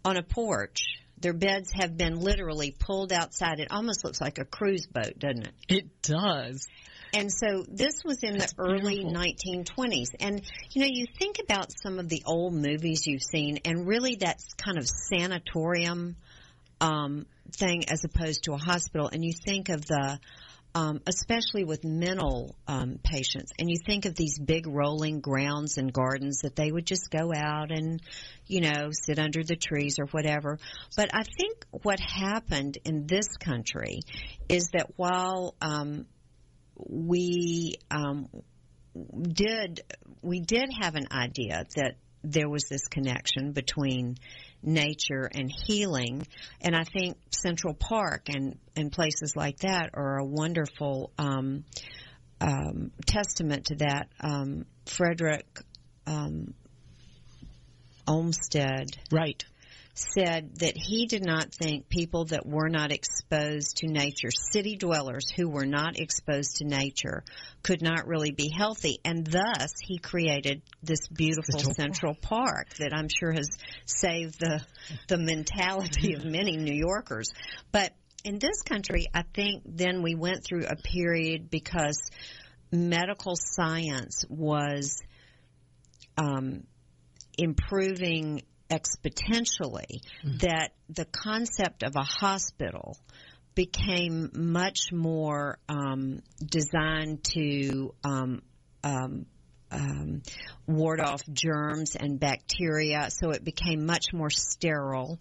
[0.03, 0.81] on a porch.
[1.19, 3.59] Their beds have been literally pulled outside.
[3.59, 5.53] It almost looks like a cruise boat, doesn't it?
[5.67, 6.67] It does.
[7.13, 9.83] And so this was in That's the early beautiful.
[9.85, 10.09] 1920s.
[10.19, 14.15] And, you know, you think about some of the old movies you've seen, and really
[14.15, 16.17] that's kind of sanatorium
[16.81, 19.09] um, thing as opposed to a hospital.
[19.11, 20.19] And you think of the,
[20.75, 25.91] um, especially with mental um, patients, and you think of these big rolling grounds and
[25.91, 28.01] gardens that they would just go out and,
[28.45, 30.59] you know, sit under the trees or whatever.
[30.97, 34.01] But I think what happened in this country
[34.49, 36.07] is that while um,
[36.75, 38.27] we um,
[39.21, 39.81] did
[40.21, 44.17] we did have an idea that there was this connection between
[44.65, 46.25] nature and healing.
[46.61, 51.63] And i think central park and and places like that are a wonderful um,
[52.41, 54.07] um, testament to that.
[54.19, 55.45] Um, frederick
[56.07, 56.53] um,
[58.07, 58.97] olmsted.
[59.11, 59.43] Right.
[59.95, 65.31] Said that he did not think people that were not exposed to nature, city dwellers
[65.31, 67.23] who were not exposed to nature,
[67.63, 68.99] could not really be healthy.
[69.05, 73.47] And thus, he created this beautiful Central Park that I'm sure has
[73.85, 74.61] saved the,
[75.07, 77.29] the mentality of many New Yorkers.
[77.71, 77.93] But
[78.25, 82.01] in this country, I think then we went through a period because
[82.69, 85.01] medical science was
[86.17, 86.63] um,
[87.37, 90.01] improving exponentially
[90.39, 92.97] that the concept of a hospital
[93.53, 98.41] became much more um, designed to um,
[98.83, 99.25] um,
[99.71, 100.21] um,
[100.67, 105.19] ward off germs and bacteria, so it became much more sterile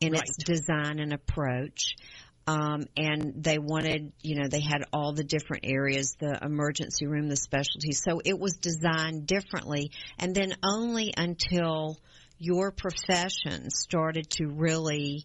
[0.00, 1.96] in its design and approach.
[2.48, 7.28] Um, and they wanted, you know, they had all the different areas, the emergency room,
[7.28, 7.90] the specialty.
[7.90, 9.90] So it was designed differently.
[10.18, 11.98] And then only until
[12.38, 15.24] your profession started to really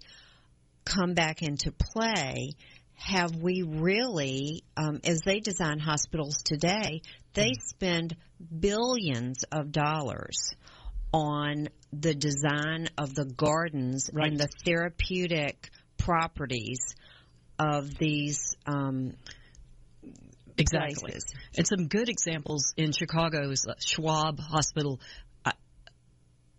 [0.85, 2.55] come back into play
[2.95, 7.01] have we really, um, as they design hospitals today,
[7.33, 8.15] they spend
[8.59, 10.53] billions of dollars
[11.11, 14.29] on the design of the gardens Right.
[14.29, 16.95] and the therapeutic properties
[17.57, 19.13] of these um,
[20.57, 21.11] Exactly.
[21.11, 21.25] places.
[21.57, 24.99] And some good examples in Chicago's uh, Schwab Hospital.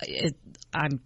[0.02, 0.36] It,
[0.72, 1.00] I'm.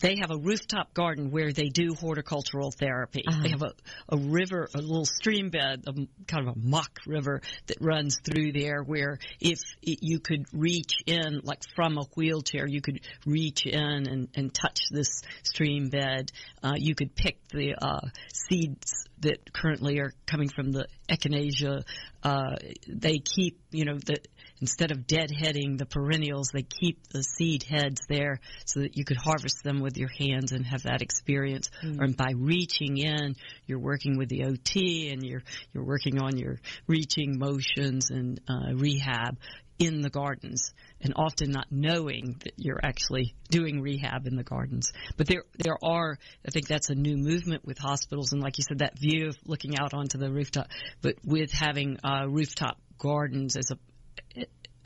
[0.00, 3.24] They have a rooftop garden where they do horticultural therapy.
[3.28, 3.42] Uh-huh.
[3.42, 3.72] They have a,
[4.08, 5.92] a river, a little stream bed, a,
[6.26, 10.94] kind of a mock river that runs through there where if it, you could reach
[11.04, 16.32] in, like from a wheelchair, you could reach in and, and touch this stream bed.
[16.62, 21.82] Uh, you could pick the uh, seeds that currently are coming from the echinacea,
[22.22, 22.56] uh,
[22.88, 24.18] they keep, you know, the,
[24.60, 29.16] instead of deadheading the perennials, they keep the seed heads there so that you could
[29.16, 31.70] harvest them with your hands and have that experience.
[31.84, 31.98] Mm.
[32.00, 33.36] And by reaching in,
[33.66, 35.42] you're working with the OT and you're
[35.72, 39.38] you're working on your reaching motions and uh, rehab
[39.78, 44.92] in the gardens and often not knowing that you're actually doing rehab in the gardens.
[45.16, 48.64] But there there are I think that's a new movement with hospitals and like you
[48.66, 50.68] said that view of looking out onto the rooftop
[51.02, 53.78] but with having uh, rooftop gardens as a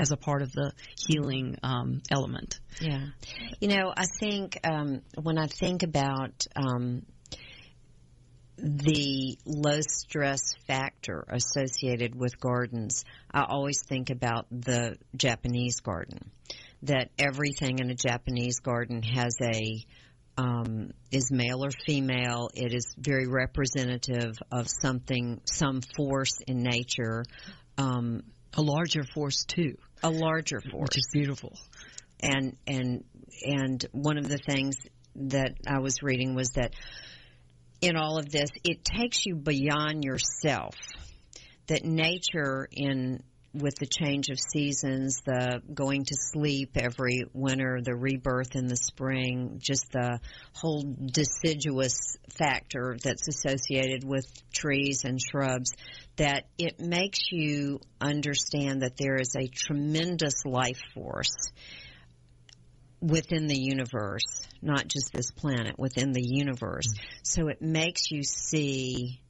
[0.01, 2.59] as a part of the healing um, element.
[2.81, 3.07] Yeah,
[3.61, 7.03] you know, I think um, when I think about um,
[8.57, 16.31] the low stress factor associated with gardens, I always think about the Japanese garden.
[16.85, 19.85] That everything in a Japanese garden has a
[20.39, 22.49] um, is male or female.
[22.55, 27.25] It is very representative of something, some force in nature.
[27.77, 28.23] Um,
[28.55, 29.77] a larger force too.
[30.03, 31.53] A larger force, which is beautiful.
[32.23, 33.05] And and
[33.45, 34.77] and one of the things
[35.17, 36.75] that I was reading was that
[37.81, 40.75] in all of this, it takes you beyond yourself.
[41.67, 43.23] That nature in
[43.53, 48.77] with the change of seasons, the going to sleep every winter, the rebirth in the
[48.77, 50.21] spring, just the
[50.55, 55.73] whole deciduous factor that's associated with trees and shrubs,
[56.17, 61.51] that it makes you understand that there is a tremendous life force
[63.01, 66.87] within the universe, not just this planet, within the universe.
[66.87, 67.19] Mm-hmm.
[67.25, 69.21] So it makes you see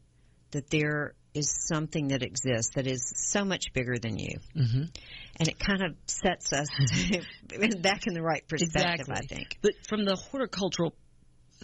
[0.51, 4.39] that there is something that exists that is so much bigger than you.
[4.57, 4.83] Mm-hmm.
[5.39, 6.69] And it kind of sets us
[7.81, 9.15] back in the right perspective, exactly.
[9.15, 9.59] I think.
[9.63, 10.95] But from the horticultural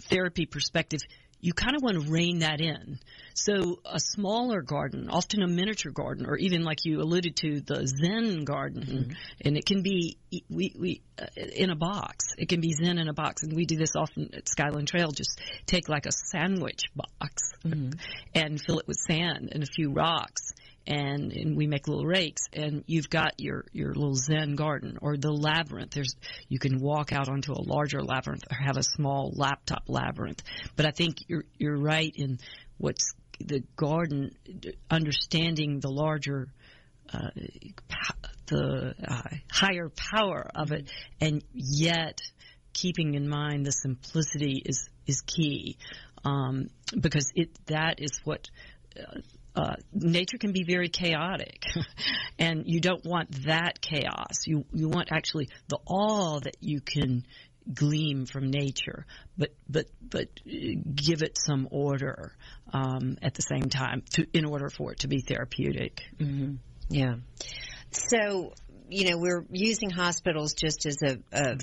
[0.09, 1.01] therapy perspective,
[1.39, 2.99] you kind of want to rein that in.
[3.33, 7.85] So a smaller garden, often a miniature garden, or even like you alluded to, the
[7.87, 9.11] Zen garden, mm-hmm.
[9.41, 10.17] and it can be
[10.49, 12.25] we we uh, in a box.
[12.37, 15.11] It can be Zen in a box, and we do this often at Skyland Trail.
[15.11, 17.91] Just take like a sandwich box mm-hmm.
[18.33, 20.53] and fill it with sand and a few rocks,
[20.87, 25.17] and, and we make little rakes and you've got your your little zen garden or
[25.17, 25.91] the labyrinth.
[25.91, 26.15] There's
[26.47, 30.41] you can walk out onto a larger labyrinth or have a small laptop labyrinth.
[30.75, 32.39] But i think you're you're right in
[32.77, 34.31] what's the garden
[34.89, 36.47] understanding the larger
[37.13, 37.29] uh,
[38.47, 39.21] the uh,
[39.51, 42.19] higher power of it and yet
[42.73, 45.77] keeping in mind the simplicity is is key.
[46.23, 46.69] Um,
[46.99, 48.49] because it that is what
[48.97, 49.19] uh,
[49.57, 51.63] uh, nature can be very chaotic,
[52.39, 54.45] and you don't want that chaos.
[54.45, 57.25] You you want actually the awe that you can
[57.73, 59.05] gleam from nature,
[59.35, 62.33] but but but give it some order
[62.71, 66.01] um, at the same time to in order for it to be therapeutic.
[66.19, 66.55] Mm-hmm.
[66.89, 67.15] Yeah.
[67.89, 68.53] So
[68.89, 71.57] you know we're using hospitals just as a a,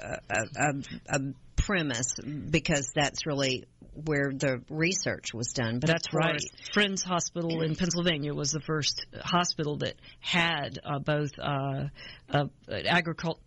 [0.00, 0.74] a, a,
[1.08, 1.18] a
[1.56, 2.16] premise
[2.50, 3.64] because that's really
[3.94, 5.78] where the research was done.
[5.78, 6.40] But that's right.
[6.72, 11.84] Friends Hospital in Pennsylvania was the first hospital that had uh, both uh,
[12.28, 13.40] uh, agriculture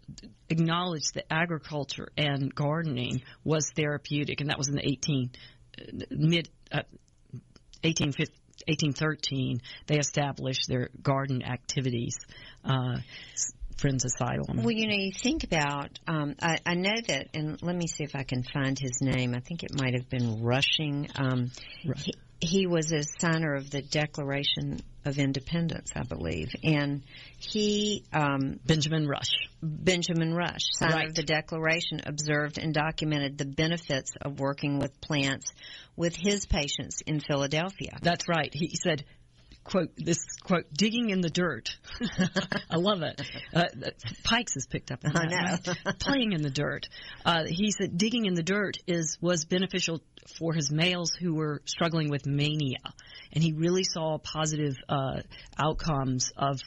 [0.50, 5.32] acknowledged that agriculture and gardening was therapeutic, and that was in the 18
[5.78, 6.50] uh, mid
[7.84, 8.26] 18, uh,
[8.68, 9.60] 1813.
[9.88, 12.18] They established their garden activities.
[12.64, 12.98] Uh,
[13.78, 14.64] Friends Asylum.
[14.64, 18.04] Well, you know, you think about, um, I, I, know that, and let me see
[18.04, 19.36] if I can find his name.
[19.36, 21.10] I think it might have been Rushing.
[21.16, 21.52] Um,
[21.86, 21.98] right.
[22.00, 27.04] he, he, was a signer of the Declaration of Independence, I believe, and
[27.38, 29.32] he um, Benjamin Rush.
[29.62, 31.08] Benjamin Rush, signer right.
[31.10, 35.52] of the Declaration, observed and documented the benefits of working with plants
[35.96, 37.98] with his patients in Philadelphia.
[38.02, 38.54] That's right.
[38.54, 39.06] He said
[39.68, 41.78] quote this quote digging in the dirt.
[42.72, 43.22] I love it.
[43.54, 43.66] Uh,
[44.24, 45.68] Pikes has picked up on that.
[45.68, 46.00] Right?
[46.00, 46.88] Playing in the dirt.
[47.26, 50.02] Uh, he said digging in the dirt is was beneficial
[50.40, 52.80] for his males who were struggling with mania,
[53.34, 55.22] and he really saw positive uh,
[55.58, 56.60] outcomes of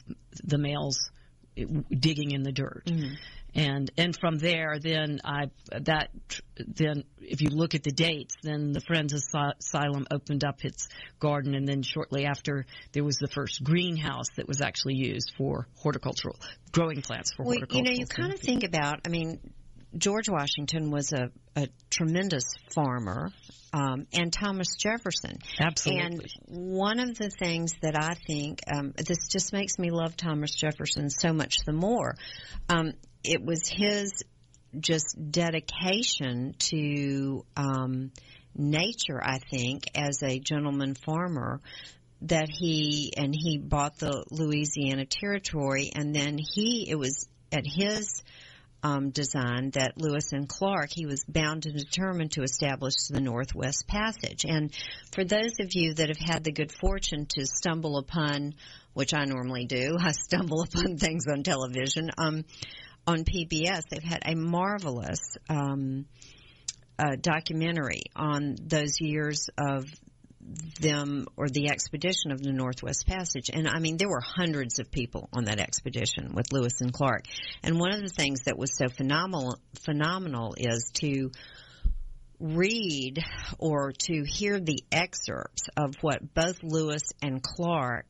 [0.43, 1.11] the males
[1.55, 2.83] digging in the dirt.
[2.85, 3.15] Mm-hmm
[3.53, 6.09] and and from there then I that
[6.57, 9.21] then if you look at the dates then the Friends of
[9.59, 10.87] Asylum opened up its
[11.19, 15.67] garden and then shortly after there was the first greenhouse that was actually used for
[15.77, 16.37] horticultural
[16.71, 17.93] growing plants for well, horticultural.
[17.93, 19.39] You know, you kind of think about I mean
[19.97, 23.31] George Washington was a, a tremendous farmer,
[23.73, 25.37] um, and Thomas Jefferson.
[25.59, 26.29] Absolutely.
[26.47, 30.53] And one of the things that I think um, this just makes me love Thomas
[30.55, 32.15] Jefferson so much the more.
[32.69, 34.23] Um, it was his
[34.79, 38.11] just dedication to um,
[38.55, 41.61] nature, I think, as a gentleman farmer
[42.23, 48.21] that he and he bought the Louisiana territory and then he it was at his
[48.83, 53.87] um, design that Lewis and Clark he was bound and determined to establish the Northwest
[53.87, 54.45] Passage.
[54.45, 54.73] And
[55.13, 58.55] for those of you that have had the good fortune to stumble upon
[58.93, 62.45] which I normally do I stumble upon things on television um,
[63.07, 66.05] on PBS they've had a marvelous um,
[66.99, 69.85] uh, documentary on those years of
[70.79, 73.49] them or the expedition of the Northwest Passage.
[73.51, 77.25] And I mean, there were hundreds of people on that expedition with Lewis and Clark.
[77.63, 81.31] And one of the things that was so phenomenal, phenomenal is to
[82.39, 83.23] read
[83.59, 88.07] or to hear the excerpts of what both Lewis and Clark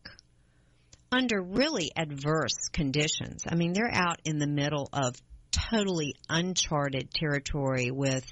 [1.12, 3.44] under really adverse conditions.
[3.48, 5.16] I mean, they're out in the middle of
[5.52, 8.26] totally uncharted territory with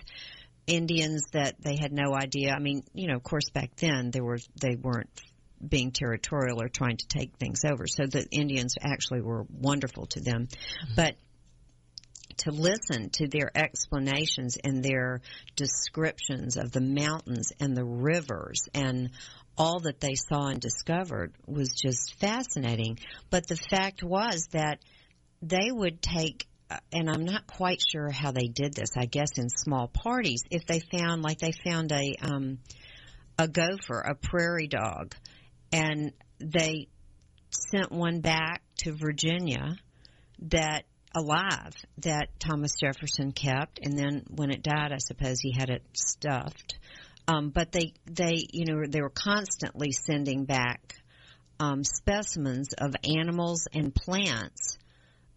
[0.69, 2.53] Indians that they had no idea.
[2.53, 5.09] I mean, you know, of course, back then they were they weren't
[5.67, 7.85] being territorial or trying to take things over.
[7.87, 10.93] So the Indians actually were wonderful to them, mm-hmm.
[10.95, 11.15] but
[12.37, 15.21] to listen to their explanations and their
[15.55, 19.09] descriptions of the mountains and the rivers and
[19.57, 22.97] all that they saw and discovered was just fascinating.
[23.29, 24.79] But the fact was that
[25.41, 26.47] they would take
[26.91, 28.91] and I'm not quite sure how they did this.
[28.97, 32.59] I guess in small parties, if they found like they found a um,
[33.37, 35.15] a gopher, a prairie dog,
[35.71, 36.87] and they
[37.49, 39.75] sent one back to Virginia
[40.41, 40.83] that
[41.15, 45.83] alive that Thomas Jefferson kept, and then when it died, I suppose he had it
[45.93, 46.77] stuffed.
[47.27, 50.95] Um, but they they you know they were constantly sending back
[51.59, 54.78] um, specimens of animals and plants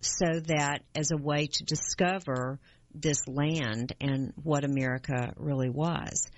[0.02, 2.58] so that as a way to discover
[2.94, 6.30] this land and what America really was,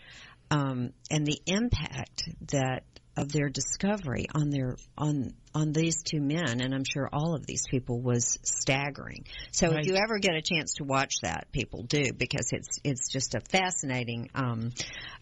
[0.51, 2.85] um, and the impact that
[3.17, 7.47] of their discovery on their on on these two men, and I'm sure all of
[7.47, 9.25] these people was staggering.
[9.53, 9.81] So right.
[9.81, 13.35] if you ever get a chance to watch that, people do because it's it's just
[13.35, 14.73] a fascinating um,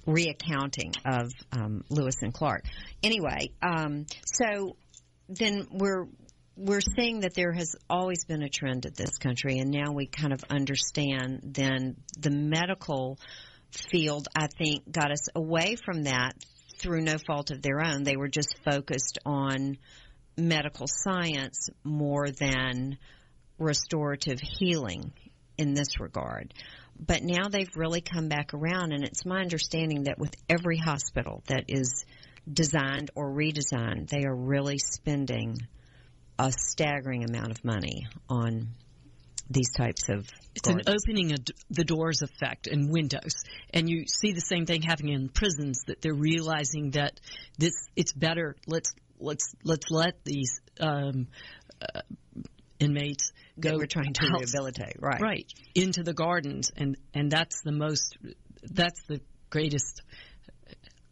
[0.06, 2.64] reaccounting of um, Lewis and Clark.
[3.02, 4.76] Anyway, um, so
[5.28, 6.06] then we're
[6.56, 10.06] we're seeing that there has always been a trend at this country, and now we
[10.06, 13.18] kind of understand then the medical
[13.90, 16.32] field, I think, got us away from that
[16.78, 18.02] through no fault of their own.
[18.02, 19.78] They were just focused on
[20.36, 22.98] medical science more than
[23.58, 25.12] restorative healing
[25.56, 26.52] in this regard.
[26.98, 31.42] But now they've really come back around, and it's my understanding that with every hospital
[31.46, 32.04] that is
[32.50, 35.56] designed or redesigned, they are really spending
[36.38, 38.68] a staggering amount of money on
[39.50, 40.86] these types of it's gardens.
[40.86, 41.36] an opening a,
[41.70, 46.00] the doors effect and windows and you see the same thing happening in prisons that
[46.00, 47.20] they're realizing that
[47.58, 51.26] this it's better let's let's let's let these um,
[51.80, 52.00] uh,
[52.78, 57.72] inmates go we're trying to rehabilitate right right into the gardens and and that's the
[57.72, 58.16] most
[58.62, 59.20] that's the
[59.50, 60.02] greatest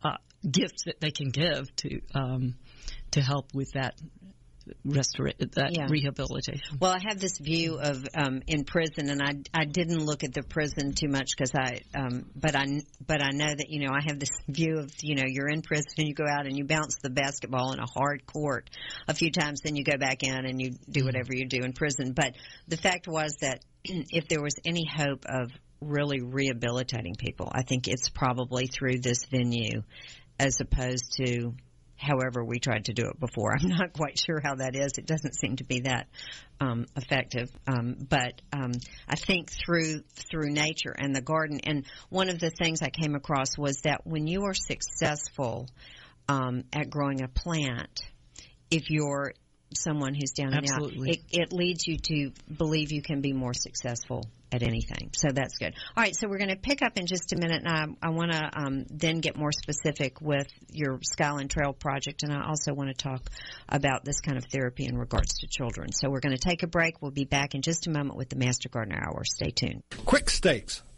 [0.02, 0.16] uh,
[0.48, 2.54] gift that they can give to um,
[3.10, 3.94] to help with that
[4.86, 5.86] restora- that yeah.
[5.88, 6.60] rehabilitation.
[6.78, 10.32] Well, I have this view of um, in prison, and I I didn't look at
[10.32, 12.66] the prison too much because I um, but I
[13.06, 15.62] but I know that you know I have this view of you know you're in
[15.62, 18.70] prison and you go out and you bounce the basketball in a hard court
[19.08, 21.06] a few times, then you go back in and you do mm-hmm.
[21.06, 22.12] whatever you do in prison.
[22.12, 22.34] But
[22.68, 25.50] the fact was that if there was any hope of
[25.80, 29.82] really rehabilitating people, I think it's probably through this venue
[30.38, 31.54] as opposed to
[32.00, 33.54] however we tried to do it before.
[33.60, 34.92] I'm not quite sure how that is.
[34.98, 36.08] It doesn't seem to be that
[36.60, 37.50] um, effective.
[37.66, 38.72] Um, but um,
[39.08, 43.14] I think through through nature and the garden, and one of the things I came
[43.14, 45.68] across was that when you are successful
[46.28, 48.00] um, at growing a plant,
[48.70, 49.34] if you're
[49.74, 51.10] someone who's down Absolutely.
[51.10, 55.10] and out, it, it leads you to believe you can be more successful at anything.
[55.14, 55.74] So that's good.
[55.96, 58.10] All right, so we're going to pick up in just a minute, and I, I
[58.10, 62.72] want to um, then get more specific with your Skyland Trail project, and I also
[62.74, 63.28] want to talk
[63.68, 65.92] about this kind of therapy in regards to children.
[65.92, 67.00] So we're going to take a break.
[67.00, 69.24] We'll be back in just a moment with the Master Gardener Hour.
[69.24, 69.82] Stay tuned.
[69.90, 70.82] Quik Stakes.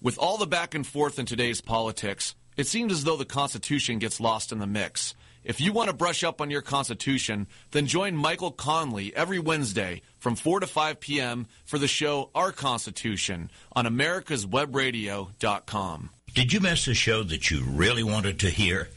[0.00, 3.98] With all the back and forth in today's politics, it seems as though the Constitution
[3.98, 5.16] gets lost in the mix.
[5.42, 10.02] If you want to brush up on your Constitution, then join Michael Conley every Wednesday
[10.18, 11.48] from 4 to 5 p.m.
[11.64, 16.10] for the show Our Constitution on americaswebradio.com.
[16.34, 18.88] Did you miss a show that you really wanted to hear?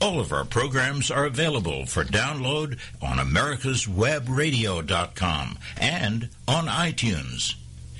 [0.00, 7.54] All of our programs are available for download on americaswebradio.com and on iTunes.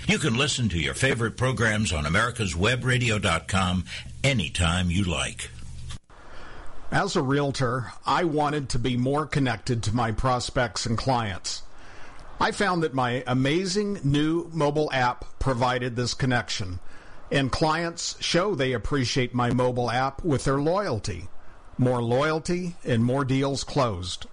[0.07, 3.85] You can listen to your favorite programs on americaswebradio.com
[4.23, 5.51] anytime you like.
[6.93, 11.63] As a realtor, I wanted to be more connected to my prospects and clients.
[12.39, 16.79] I found that my amazing new mobile app provided this connection,
[17.33, 21.29] and clients show they appreciate my mobile app with their loyalty.
[21.79, 24.27] More loyalty and more deals closed.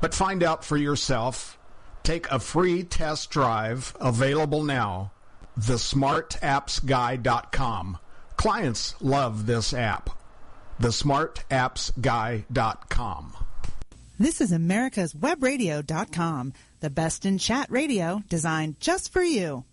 [0.00, 1.57] But find out for yourself.
[2.02, 5.12] Take a free test drive available now.
[5.58, 7.98] TheSmartAppsGuy.com.
[8.36, 10.10] Clients love this app
[10.80, 13.36] thesmartappsguy.com.
[14.18, 19.64] This is America's Webradio.com, the best in chat radio designed just for you.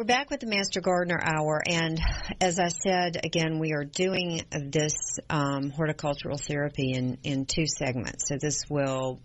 [0.00, 2.00] We're back with the Master Gardener Hour, and
[2.40, 4.94] as I said, again, we are doing this
[5.28, 8.26] um, horticultural therapy in, in two segments.
[8.26, 9.20] So this will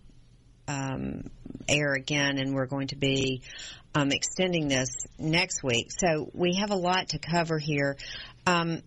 [0.67, 1.29] um,
[1.69, 3.41] air again, and we're going to be
[3.95, 5.91] um, extending this next week.
[5.97, 7.95] So we have a lot to cover here.
[8.45, 8.81] Um,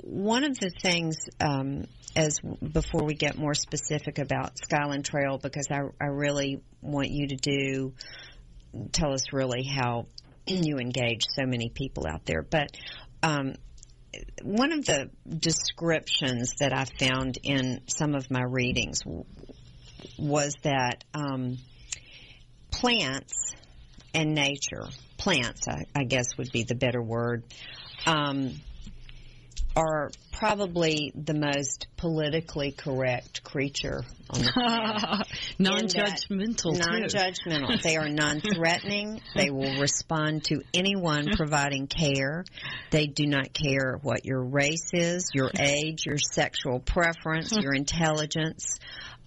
[0.00, 1.84] one of the things, um,
[2.16, 7.28] as before we get more specific about Skyland Trail, because I, I really want you
[7.28, 7.92] to do
[8.92, 10.06] tell us really how
[10.46, 12.42] you engage so many people out there.
[12.42, 12.76] But
[13.22, 13.54] um,
[14.42, 19.00] one of the descriptions that I found in some of my readings
[20.18, 21.58] was that um,
[22.70, 23.54] plants
[24.14, 24.86] and nature,
[25.16, 27.42] plants, I, I, guess would be the better word,
[28.06, 28.60] um,
[29.76, 35.26] are probably the most politically correct creature on the planet.
[35.58, 36.78] non-judgmental.
[36.78, 37.82] Non-judgmental.
[37.82, 39.20] they are non-threatening.
[39.34, 42.44] they will respond to anyone providing care.
[42.90, 48.78] They do not care what your race is, your age, your sexual preference, your intelligence.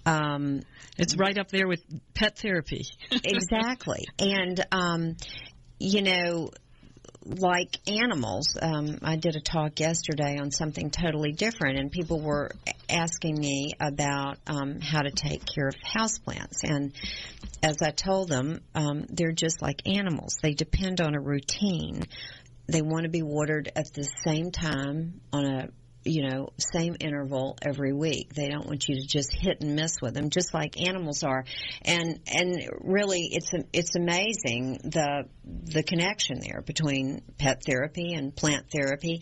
[0.05, 0.61] Um,
[0.97, 1.83] it's right up there with
[2.13, 2.85] pet therapy.
[3.11, 4.05] exactly.
[4.19, 5.17] And, um,
[5.79, 6.49] you know,
[7.28, 8.57] like animals.
[8.61, 12.51] Um, I did a talk yesterday on something totally different, and people were
[12.89, 16.63] asking me about um, how to take care of houseplants.
[16.63, 16.93] And
[17.61, 20.38] as I told them, um, they're just like animals.
[20.41, 22.03] They depend on a routine.
[22.67, 25.69] They want to be watered at the same time on a
[26.07, 28.33] you know, same interval every week.
[28.33, 31.45] They don't want you to just hit and miss with them, just like animals are.
[31.83, 38.71] And and really, it's it's amazing the the connection there between pet therapy and plant
[38.71, 39.21] therapy.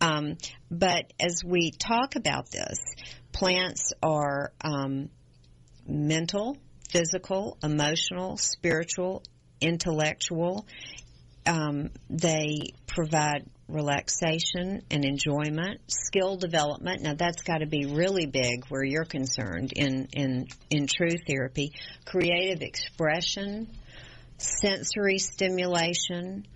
[0.00, 0.36] Um,
[0.70, 2.78] but as we talk about this,
[3.32, 5.08] plants are um,
[5.86, 6.56] mental,
[6.90, 9.22] physical, emotional, spiritual,
[9.60, 10.66] intellectual.
[11.46, 17.02] Um, they provide relaxation and enjoyment, skill development.
[17.02, 21.72] Now that's got to be really big where you're concerned in in in true therapy.
[22.04, 23.68] Creative expression,
[24.38, 26.46] sensory stimulation,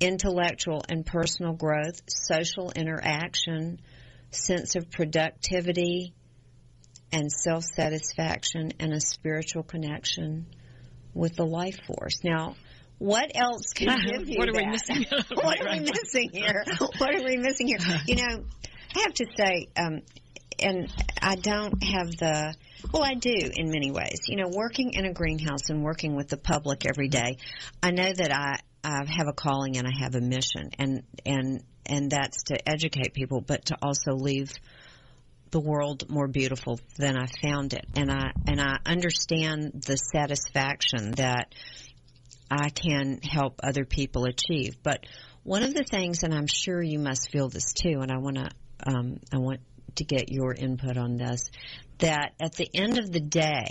[0.00, 3.80] intellectual and personal growth, social interaction,
[4.30, 6.12] sense of productivity
[7.10, 10.46] and self-satisfaction and a spiritual connection
[11.14, 12.22] with the life force.
[12.22, 12.54] Now,
[12.98, 14.64] what else can give you What are that?
[14.64, 15.06] we missing?
[15.42, 16.64] what are we missing here?
[16.98, 17.78] What are we missing here?
[18.06, 18.44] You know,
[18.96, 20.02] I have to say, um,
[20.58, 20.92] and
[21.22, 22.54] I don't have the.
[22.92, 24.20] Well, I do in many ways.
[24.26, 27.36] You know, working in a greenhouse and working with the public every day,
[27.82, 31.62] I know that I I have a calling and I have a mission, and and
[31.86, 34.52] and that's to educate people, but to also leave
[35.50, 41.12] the world more beautiful than I found it, and I and I understand the satisfaction
[41.12, 41.54] that
[42.50, 44.76] I can help other people achieve.
[44.82, 45.04] But
[45.42, 48.36] one of the things, and I'm sure you must feel this too, and I want
[48.36, 48.48] to,
[48.86, 49.60] um, I want
[49.96, 51.50] to get your input on this,
[51.98, 53.68] that at the end of the day,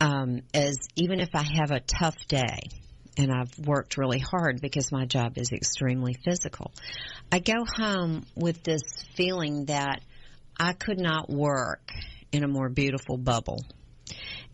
[0.00, 2.58] um, as even if I have a tough day,
[3.16, 6.72] and I've worked really hard because my job is extremely physical,
[7.30, 8.82] I go home with this
[9.14, 10.00] feeling that
[10.58, 11.90] I could not work
[12.32, 13.64] in a more beautiful bubble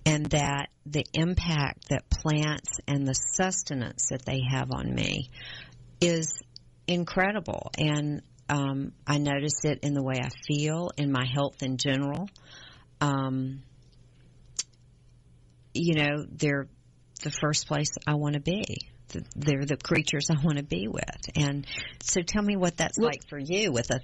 [0.06, 5.30] and that the impact that plants and the sustenance that they have on me
[6.00, 6.42] is
[6.86, 7.70] incredible.
[7.78, 12.28] And Um, I notice it in the way I feel, in my health in general.
[13.00, 13.62] Um,
[15.72, 16.66] you know, they're
[17.22, 18.64] the first place I want to be.
[19.36, 21.22] They're the creatures I want to be with.
[21.36, 21.64] And
[22.02, 24.00] so tell me what that's like for you with a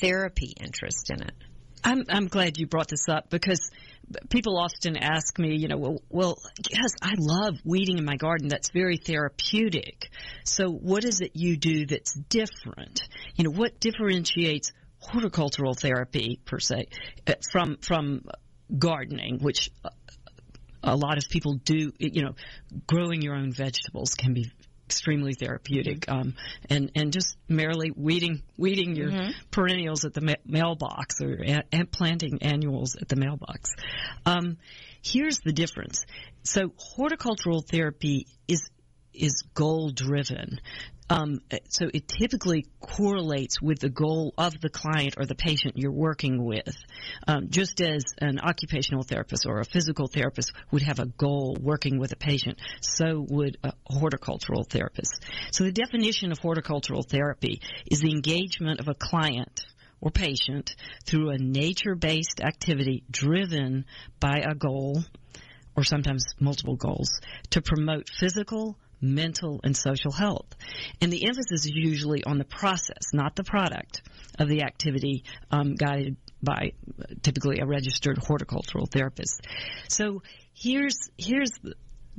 [0.00, 1.34] therapy interest in it.
[1.84, 3.70] I'm I'm glad you brought this up because
[4.28, 6.38] people often ask me, you know, well, well,
[6.70, 8.48] yes, I love weeding in my garden.
[8.48, 10.10] That's very therapeutic.
[10.44, 13.02] So what is it you do that's different?
[13.36, 16.88] You know, what differentiates horticultural therapy per se
[17.26, 18.22] uh, from from
[18.76, 19.70] gardening, which
[20.82, 21.92] a lot of people do.
[21.98, 22.34] You know,
[22.86, 24.50] growing your own vegetables can be
[24.90, 26.10] extremely therapeutic.
[26.10, 26.34] Um,
[26.68, 29.30] and and just merely weeding weeding your mm-hmm.
[29.52, 33.70] perennials at the ma- mailbox or a- planting annuals at the mailbox.
[34.26, 34.56] Um,
[35.00, 36.04] here's the difference.
[36.42, 38.68] So horticultural therapy is
[39.14, 40.60] is goal driven.
[41.10, 45.90] Um, so it typically correlates with the goal of the client or the patient you're
[45.90, 46.76] working with.
[47.26, 51.98] Um, just as an occupational therapist or a physical therapist would have a goal working
[51.98, 55.24] with a patient, so would a horticultural therapist.
[55.50, 59.66] So the definition of horticultural therapy is the engagement of a client
[60.00, 63.84] or patient through a nature-based activity driven
[64.20, 65.02] by a goal
[65.76, 70.54] or sometimes multiple goals to promote physical, mental, and social health.
[71.00, 74.02] And the emphasis is usually on the process, not the product
[74.38, 76.72] of the activity um, guided by
[77.22, 79.46] typically a registered horticultural therapist.
[79.88, 80.22] So
[80.54, 81.52] here's here's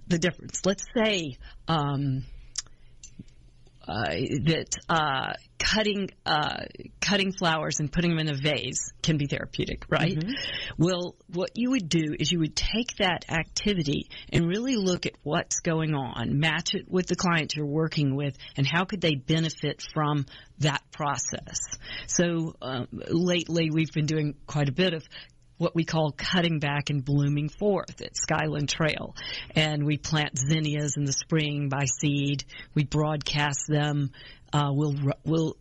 [0.07, 0.65] the, difference.
[0.65, 2.23] Let's say um,
[3.85, 6.63] that uh, cutting uh,
[6.99, 10.17] cutting flowers and putting them in a vase can be therapeutic, right?
[10.17, 10.31] Mm-hmm.
[10.77, 15.13] Well, what you would do is you would take that activity and really look at
[15.23, 19.15] what's going on, match it with the client you're working with, and how could they
[19.15, 20.25] benefit from
[20.59, 21.59] that process.
[22.07, 25.03] So um, lately, we've been doing quite a bit of
[25.61, 29.15] what we call cutting back and blooming forth at Skyland Trail.
[29.55, 32.43] And we plant zinnias in the spring by seed.
[32.73, 34.11] We broadcast them.
[34.51, 35.55] Uh, we'll we'll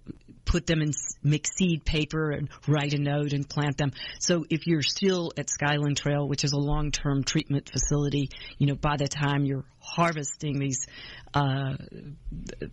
[0.51, 0.91] put them in
[1.23, 3.93] mixed seed paper and write a note and plant them.
[4.19, 8.75] So if you're still at Skyland Trail, which is a long-term treatment facility, you know,
[8.75, 10.89] by the time you're harvesting these
[11.35, 11.75] uh,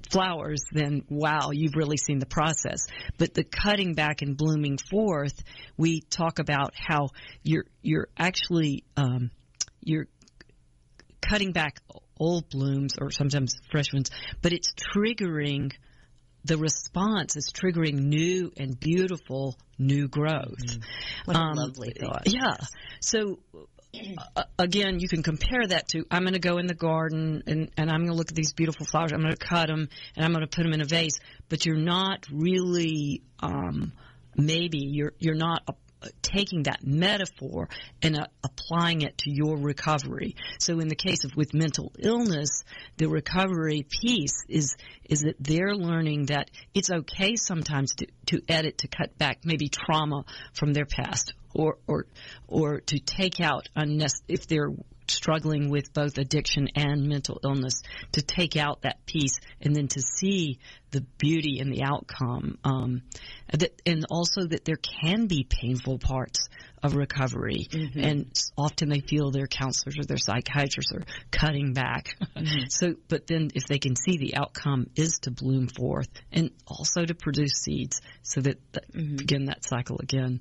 [0.09, 2.87] flowers, then wow, you've really seen the process.
[3.19, 5.43] But the cutting back and blooming forth,
[5.77, 7.09] we talk about how
[7.43, 9.29] you're you're actually um,
[9.83, 10.07] you're
[11.21, 11.79] cutting back
[12.19, 14.09] old blooms or sometimes fresh ones,
[14.41, 15.73] but it's triggering
[16.47, 20.57] the response is triggering new and beautiful new growth.
[20.57, 20.83] Mm.
[21.25, 22.23] What a um, lovely thought.
[22.25, 22.55] Yeah.
[23.01, 23.39] So
[24.35, 27.69] uh, again, you can compare that to I'm going to go in the garden and,
[27.77, 29.11] and I'm going to look at these beautiful flowers.
[29.13, 31.19] I'm going to cut them and I'm going to put them in a vase.
[31.49, 33.91] But you're not really, um,
[34.35, 35.63] maybe you're you're not
[36.21, 37.69] taking that metaphor
[38.01, 40.35] and uh, applying it to your recovery.
[40.59, 42.63] So in the case of with mental illness,
[42.97, 48.79] the recovery piece is is that they're learning that it's okay sometimes to, to edit,
[48.79, 52.05] to cut back maybe trauma from their past or or
[52.47, 54.71] or to take out unnecessary if they're
[55.09, 57.81] struggling with both addiction and mental illness
[58.11, 60.59] to take out that piece and then to see
[60.91, 63.01] the beauty in the outcome um,
[63.51, 66.47] that, and also that there can be painful parts
[66.83, 67.99] of recovery mm-hmm.
[67.99, 72.65] and often they feel their counselors or their psychiatrists are cutting back mm-hmm.
[72.69, 77.03] so but then if they can see the outcome is to bloom forth and also
[77.03, 79.15] to produce seeds so that, that mm-hmm.
[79.15, 80.39] begin that cycle again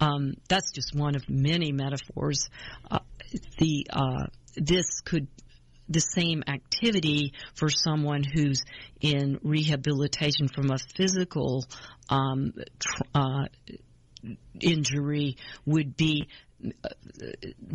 [0.00, 2.48] um, that's just one of many metaphors
[2.90, 2.98] uh,
[3.58, 4.26] the uh,
[4.56, 5.28] this could
[5.88, 8.62] the same activity for someone who's
[9.00, 11.64] in rehabilitation from a physical
[12.08, 13.44] um, tr- uh,
[14.60, 16.28] injury would be
[16.82, 16.88] uh,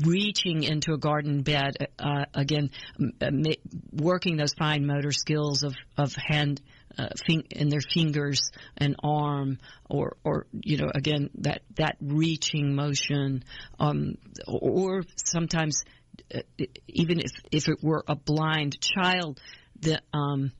[0.05, 3.51] reaching into a garden bed uh, again, ma-
[3.91, 6.59] working those fine motor skills of of hand
[6.97, 12.73] uh, fing- in their fingers and arm, or or you know again that that reaching
[12.73, 13.43] motion,
[13.79, 14.15] um,
[14.47, 16.00] or sometimes uh,
[16.87, 19.39] even if if it were a blind child
[19.81, 20.51] that um,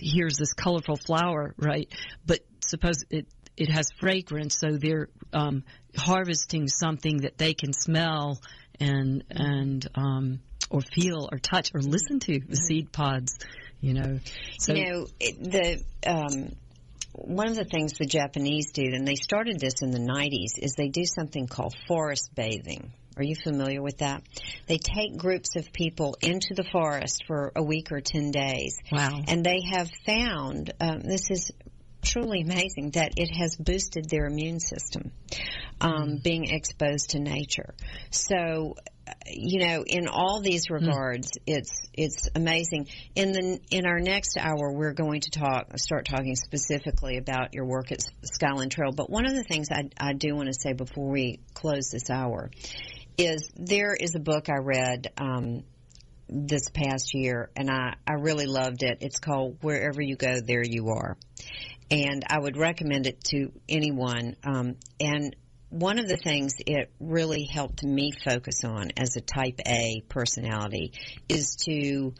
[0.00, 1.88] here's this colorful flower, right?
[2.26, 3.26] But suppose it
[3.56, 5.64] it has fragrance, so they're um,
[5.96, 8.40] harvesting something that they can smell
[8.80, 13.38] and and um, or feel or touch or listen to the seed pods.
[13.80, 14.20] You know,
[14.58, 15.82] so you know the.
[16.06, 16.56] Um,
[17.14, 20.74] one of the things the Japanese do, and they started this in the 90s, is
[20.76, 22.92] they do something called forest bathing.
[23.18, 24.22] Are you familiar with that?
[24.66, 28.78] They take groups of people into the forest for a week or 10 days.
[28.92, 29.20] Wow.
[29.26, 31.50] And they have found, um, this is
[32.02, 35.10] truly amazing that it has boosted their immune system,
[35.80, 36.16] um, Mm-hmm.
[36.22, 37.74] being exposed to nature.
[38.10, 40.74] So, uh, you know, in all these Hmm.
[40.74, 42.86] regards, it's it's amazing.
[43.14, 47.66] In the in our next hour, we're going to talk start talking specifically about your
[47.66, 48.92] work at Skyland Trail.
[48.92, 52.10] But one of the things I, I do want to say before we close this
[52.10, 52.50] hour
[53.18, 55.12] is there is a book I read.
[55.18, 55.64] Um,
[56.28, 58.98] this past year, and I, I really loved it.
[59.00, 61.16] It's called Wherever You Go, There You Are.
[61.90, 64.36] And I would recommend it to anyone.
[64.44, 65.34] Um, and
[65.70, 70.92] one of the things it really helped me focus on as a type A personality
[71.28, 72.12] is to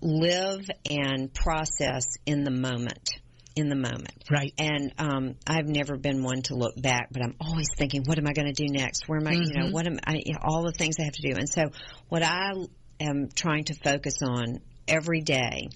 [0.00, 3.10] live and process in the moment.
[3.54, 4.24] In the moment.
[4.30, 4.52] Right.
[4.58, 8.26] And um, I've never been one to look back, but I'm always thinking, what am
[8.26, 9.08] I going to do next?
[9.08, 9.72] Where am I, you know, Mhm.
[9.72, 11.36] what am I, you know, all the things I have to do.
[11.36, 11.70] And so
[12.08, 12.52] what I
[13.00, 15.68] am trying to focus on every day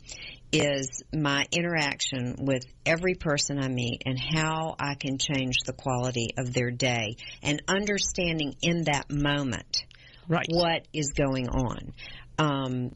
[0.53, 6.29] is my interaction with every person I meet and how I can change the quality
[6.39, 9.85] of their day and understanding in that moment
[10.29, 10.47] right.
[10.49, 11.93] what is going on.
[12.39, 12.93] Um,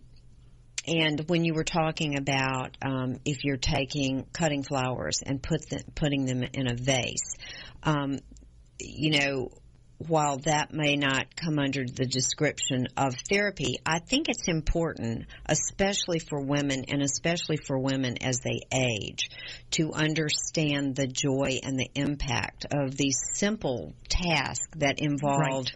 [0.87, 5.61] and when you were talking about um, if you're taking cutting flowers and put
[5.95, 7.37] putting them in a vase,
[7.83, 8.19] um,
[8.79, 9.51] you know,
[10.09, 16.21] while that may not come under the description of therapy, I think it's important, especially
[16.21, 19.29] for women and especially for women as they age,
[19.73, 25.67] to understand the joy and the impact of these simple tasks that involve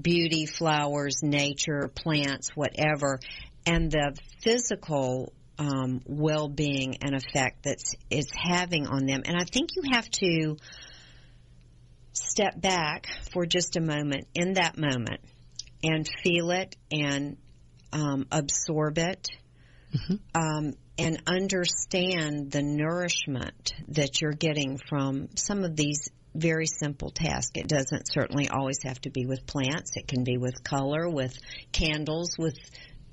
[0.00, 3.20] beauty, flowers, nature, plants, whatever,
[3.68, 9.22] and the physical um, well-being and effect that's it's having on them.
[9.26, 10.56] And I think you have to
[12.12, 15.20] step back for just a moment in that moment
[15.82, 17.36] and feel it and
[17.92, 19.28] um, absorb it
[20.34, 27.52] um, and understand the nourishment that you're getting from some of these very simple tasks.
[27.54, 29.96] It doesn't certainly always have to be with plants.
[29.96, 31.36] It can be with color, with
[31.72, 32.56] candles, with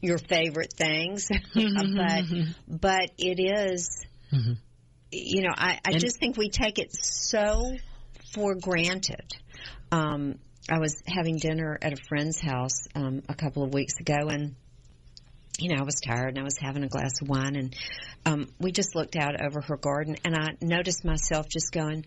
[0.01, 1.27] your favorite things.
[1.53, 2.23] but
[2.67, 4.05] but it is,
[5.11, 7.73] you know, I, I And- just think we take it so
[8.33, 9.33] for granted.
[9.91, 10.39] Um,
[10.69, 14.55] I was having dinner at a friend's house um, a couple of weeks ago, and
[15.59, 17.75] you know, I was tired and I was having a glass of wine, and
[18.25, 22.05] um, we just looked out over her garden, and I noticed myself just going,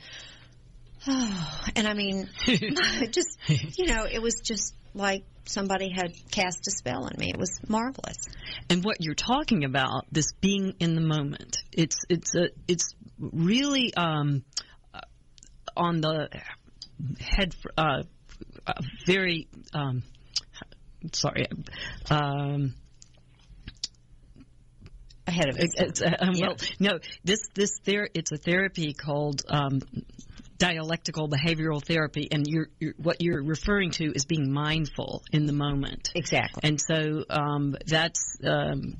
[1.07, 3.39] oh, and I mean, just
[3.79, 7.31] you know, it was just like somebody had cast a spell on me.
[7.31, 8.19] It was marvelous.
[8.69, 13.95] and what you're talking about this being in the moment it's it's a it's really
[13.95, 14.45] um
[14.95, 15.01] uh,
[15.77, 16.29] on the
[17.21, 18.03] head uh,
[19.07, 20.03] very um
[21.13, 21.47] sorry
[22.11, 22.75] um
[25.27, 25.89] Ahead of itself.
[25.91, 26.47] it's, uh, Yeah.
[26.47, 29.81] Well, no, this this there it's a therapy called um,
[30.59, 35.53] dialectical behavioral therapy, and you're, you're what you're referring to is being mindful in the
[35.53, 36.11] moment.
[36.15, 36.61] Exactly.
[36.65, 38.97] And so um, that's um,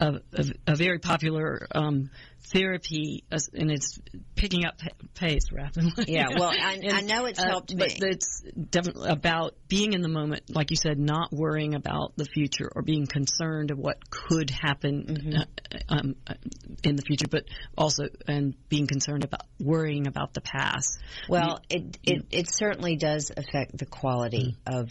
[0.00, 2.10] a, a, a very popular um,
[2.52, 3.98] therapy, uh, and it's
[4.34, 4.80] picking up
[5.14, 6.04] pace rapidly.
[6.08, 8.08] Yeah, well, I- I know it's helped but me.
[8.08, 12.70] it's definitely about being in the moment, like you said, not worrying about the future
[12.74, 15.36] or being concerned of what could happen Mm-hmm.
[15.36, 15.44] uh,
[15.88, 16.34] um, uh,
[16.82, 17.44] in the future, but
[17.76, 20.98] also and being concerned about worrying about the past.
[21.28, 24.90] Well, it, it it certainly does affect the quality of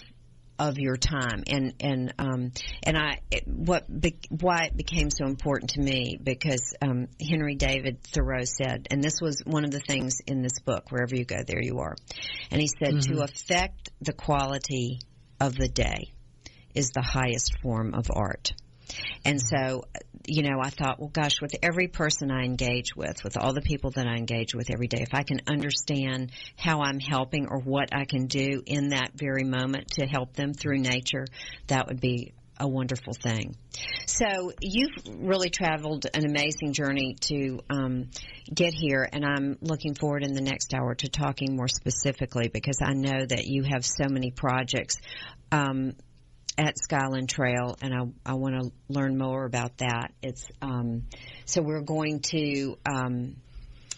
[0.57, 1.43] of your time.
[1.47, 2.51] And and um
[2.83, 8.01] and I what be, why it became so important to me because um Henry David
[8.03, 11.43] Thoreau said and this was one of the things in this book wherever you go
[11.45, 11.95] there you are.
[12.51, 14.99] And he said to affect the quality
[15.39, 16.11] of the day
[16.73, 18.53] is the highest form of art.
[19.23, 19.85] And so,
[20.27, 23.61] you know, I thought, well, gosh, with every person I engage with, with all the
[23.61, 27.59] people that I engage with every day, if I can understand how I'm helping or
[27.59, 31.25] what I can do in that very moment to help them through nature,
[31.67, 33.55] that would be a wonderful thing.
[34.05, 38.09] So you've really traveled an amazing journey to um,
[38.53, 42.79] get here, and I'm looking forward in the next hour to talking more specifically because
[42.81, 44.97] I know that you have so many projects.
[45.51, 45.93] Um,
[46.57, 50.13] at Skyland Trail, and I, I want to learn more about that.
[50.21, 51.03] It's um,
[51.45, 53.35] so we're going to um,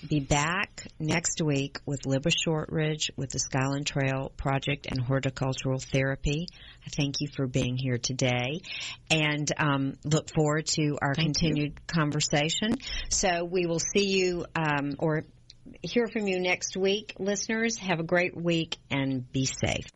[0.08, 6.48] be back next week with Libba Shortridge with the Skyland Trail Project and Horticultural Therapy.
[6.86, 8.62] I thank you for being here today,
[9.10, 11.50] and um, look forward to our Thank you.
[11.50, 12.76] continued conversation.
[13.10, 15.26] So we will see you um, or
[15.82, 17.78] hear from you next week, listeners.
[17.78, 19.86] Have a great week and be safe.